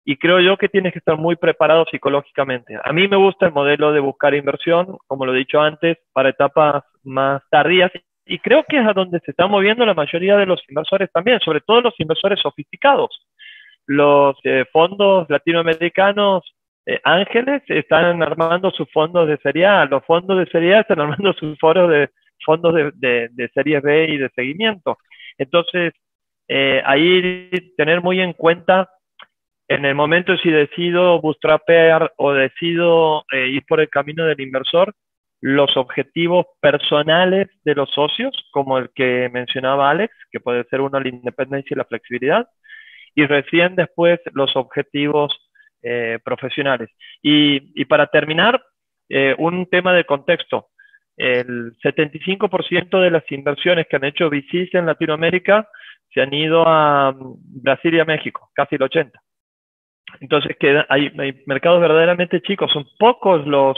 [0.03, 2.77] y creo yo que tienes que estar muy preparado psicológicamente.
[2.83, 6.29] A mí me gusta el modelo de buscar inversión, como lo he dicho antes, para
[6.29, 7.91] etapas más tardías
[8.25, 11.39] y creo que es a donde se están moviendo la mayoría de los inversores también,
[11.39, 13.09] sobre todo los inversores sofisticados.
[13.85, 16.43] Los eh, fondos latinoamericanos
[16.85, 20.99] eh, ángeles están armando sus fondos de serie A, los fondos de serie A están
[20.99, 22.09] armando sus foros de,
[22.45, 24.97] fondos de, de, series B y de seguimiento.
[25.37, 25.93] Entonces,
[26.47, 28.89] eh, ahí tener muy en cuenta
[29.67, 34.95] en el momento si decido bootstrapear o decido eh, ir por el camino del inversor,
[35.41, 40.99] los objetivos personales de los socios, como el que mencionaba Alex, que puede ser uno
[40.99, 42.47] la independencia y la flexibilidad,
[43.13, 45.35] y recién después los objetivos
[45.83, 46.89] eh, profesionales.
[47.21, 48.63] Y, para terminar,
[49.37, 50.67] un tema de contexto.
[51.17, 55.67] El 75% de las inversiones que han hecho VCs en Latinoamérica
[56.13, 59.11] se han ido a mm, Brasil y a México, casi el 80%.
[60.21, 61.11] Entonces, que hay,
[61.45, 63.77] mercados verdaderamente chicos, son pocos los,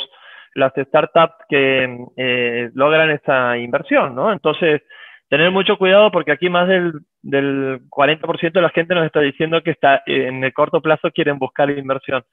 [0.53, 4.31] las startups que eh, logran esa inversión, ¿no?
[4.31, 4.81] Entonces,
[5.27, 9.61] tener mucho cuidado porque aquí más del, del 40% de la gente nos está diciendo
[9.63, 12.23] que está en el corto plazo quieren buscar inversión.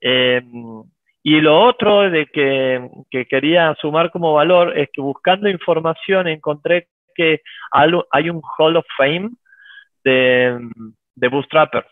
[0.00, 0.42] Eh,
[1.22, 6.88] y lo otro de que, que, quería sumar como valor es que buscando información encontré
[7.14, 9.30] que hay un Hall of Fame
[10.04, 10.58] de,
[11.14, 11.88] de bootstrappers.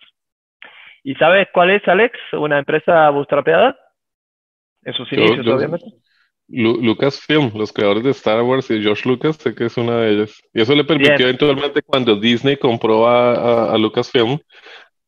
[1.02, 2.18] ¿Y sabes cuál es, Alex?
[2.32, 3.78] ¿Una empresa bootstrapeada?
[4.82, 5.86] En sus inicios, obviamente.
[6.48, 10.42] Lucasfilm, los creadores de Star Wars y George Lucas, sé que es una de ellas.
[10.52, 14.38] Y eso le permitió eventualmente cuando Disney compró a, Lucasfilm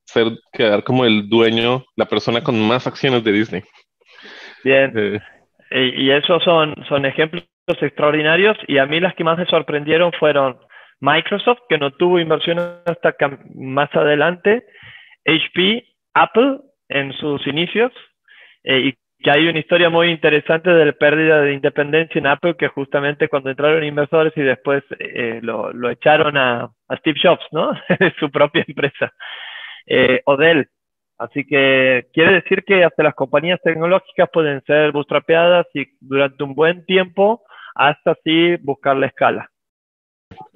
[0.04, 3.62] ser, quedar como el dueño, la persona con más acciones de Disney.
[4.64, 5.20] Bien.
[5.70, 7.44] Eh, y, esos son, son ejemplos
[7.80, 10.58] extraordinarios y a mí las que más me sorprendieron fueron
[11.00, 13.14] Microsoft, que no tuvo inversión hasta
[13.54, 14.64] más adelante,
[15.26, 15.84] HP,
[16.14, 16.58] Apple
[16.88, 17.92] en sus inicios,
[18.64, 22.56] eh, y que hay una historia muy interesante de la pérdida de independencia en Apple,
[22.56, 27.46] que justamente cuando entraron inversores y después eh, lo, lo, echaron a, a, Steve Jobs,
[27.52, 27.72] ¿no?
[27.98, 29.12] de su propia empresa,
[29.86, 30.68] eh, o Dell.
[31.22, 36.54] Así que quiere decir que hasta las compañías tecnológicas pueden ser bootstrapeadas y durante un
[36.56, 37.44] buen tiempo
[37.76, 39.48] hasta así buscar la escala.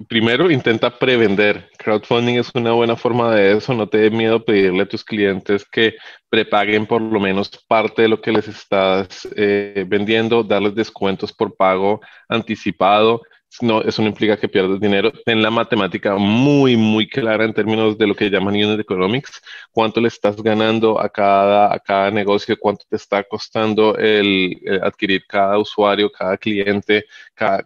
[0.09, 1.69] Primero, intenta prevender.
[1.77, 3.73] Crowdfunding es una buena forma de eso.
[3.73, 5.93] No te dé miedo pedirle a tus clientes que
[6.29, 11.55] prepaguen por lo menos parte de lo que les estás eh, vendiendo, darles descuentos por
[11.55, 13.21] pago anticipado
[13.61, 15.11] no, eso no implica que pierdas dinero.
[15.25, 19.41] Ten la matemática muy, muy clara en términos de lo que llaman unit economics.
[19.71, 25.25] Cuánto le estás ganando a cada, a cada negocio, cuánto te está costando el, adquirir
[25.27, 27.05] cada usuario, cada cliente,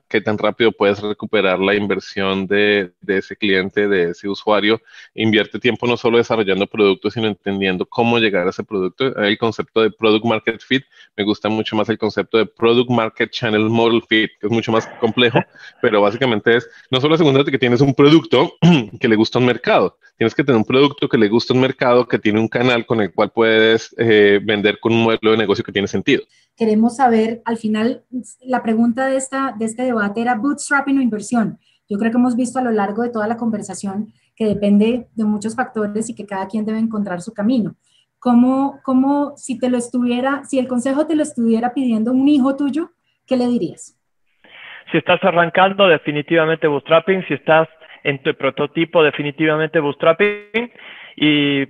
[0.08, 4.82] qué tan rápido puedes recuperar la inversión de, de, ese cliente, de ese usuario.
[5.14, 9.14] Invierte tiempo no solo desarrollando productos, sino entendiendo cómo llegar a ese producto.
[9.18, 10.84] El concepto de product market fit,
[11.18, 14.72] me gusta mucho más el concepto de product market channel model fit, que es mucho
[14.72, 15.40] más complejo
[15.82, 18.54] pero básicamente es, no solo asegúrate que tienes un producto
[19.00, 22.08] que le gusta un mercado, tienes que tener un producto que le gusta un mercado,
[22.08, 25.64] que tiene un canal con el cual puedes eh, vender con un modelo de negocio
[25.64, 26.24] que tiene sentido.
[26.56, 28.04] Queremos saber, al final,
[28.42, 31.58] la pregunta de, esta, de este debate era bootstrapping o inversión.
[31.90, 35.24] Yo creo que hemos visto a lo largo de toda la conversación que depende de
[35.24, 37.76] muchos factores y que cada quien debe encontrar su camino.
[38.20, 42.56] ¿Cómo, cómo si te lo estuviera, si el consejo te lo estuviera pidiendo un hijo
[42.56, 42.92] tuyo,
[43.26, 43.96] qué le dirías?
[44.92, 47.26] Si estás arrancando, definitivamente bootstrapping.
[47.28, 47.70] Si estás
[48.04, 50.72] en tu prototipo, definitivamente bootstrapping.
[51.16, 51.68] Y,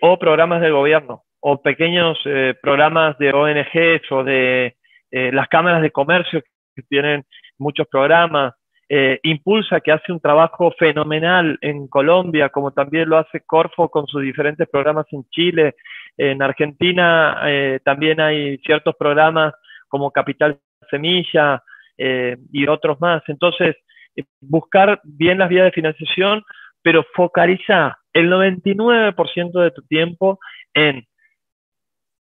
[0.00, 4.76] o programas de gobierno o pequeños eh, programas de ONGs o de
[5.10, 6.42] eh, las cámaras de comercio
[6.74, 7.24] que tienen
[7.58, 8.54] muchos programas.
[8.88, 14.06] Eh, Impulsa, que hace un trabajo fenomenal en Colombia, como también lo hace Corfo con
[14.06, 15.76] sus diferentes programas en Chile.
[16.16, 17.42] En Argentina
[17.84, 19.54] también hay ciertos programas
[19.88, 20.58] como Capital
[20.90, 21.62] Semilla,
[21.98, 23.22] eh, y otros más.
[23.26, 23.76] Entonces,
[24.16, 26.44] eh, buscar bien las vías de financiación,
[26.82, 30.38] pero focaliza el 99% de tu tiempo
[30.74, 31.06] en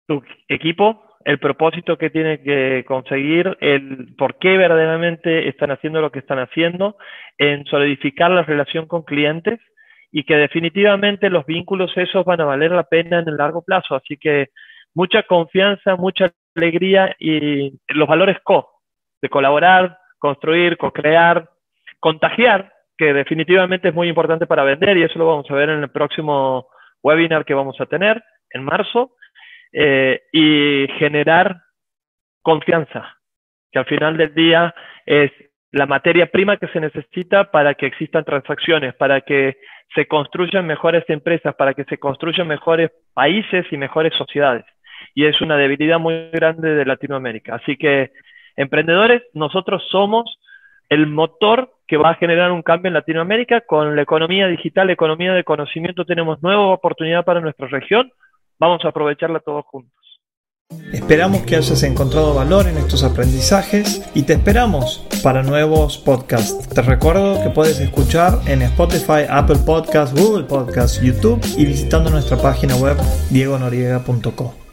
[0.06, 6.12] tu equipo, el propósito que tiene que conseguir, el por qué verdaderamente están haciendo lo
[6.12, 6.96] que están haciendo,
[7.38, 9.58] en solidificar la relación con clientes
[10.12, 13.96] y que definitivamente los vínculos esos van a valer la pena en el largo plazo.
[13.96, 14.50] Así que
[14.94, 18.75] mucha confianza, mucha alegría y los valores co,
[19.28, 21.50] colaborar, construir, co-crear,
[22.00, 25.82] contagiar, que definitivamente es muy importante para vender y eso lo vamos a ver en
[25.82, 26.68] el próximo
[27.02, 29.12] webinar que vamos a tener en marzo,
[29.72, 31.56] eh, y generar
[32.40, 33.18] confianza,
[33.70, 34.74] que al final del día
[35.04, 35.30] es
[35.72, 39.58] la materia prima que se necesita para que existan transacciones, para que
[39.94, 44.64] se construyan mejores empresas, para que se construyan mejores países y mejores sociedades.
[45.14, 47.56] Y es una debilidad muy grande de Latinoamérica.
[47.56, 48.12] Así que
[48.56, 50.38] Emprendedores, nosotros somos
[50.88, 53.60] el motor que va a generar un cambio en Latinoamérica.
[53.62, 58.10] Con la economía digital, la economía de conocimiento, tenemos nueva oportunidad para nuestra región.
[58.58, 59.92] Vamos a aprovecharla todos juntos.
[60.92, 66.68] Esperamos que hayas encontrado valor en estos aprendizajes y te esperamos para nuevos podcasts.
[66.68, 72.36] Te recuerdo que puedes escuchar en Spotify, Apple Podcasts, Google Podcasts, YouTube y visitando nuestra
[72.36, 72.96] página web
[73.30, 74.65] diegonoriega.co.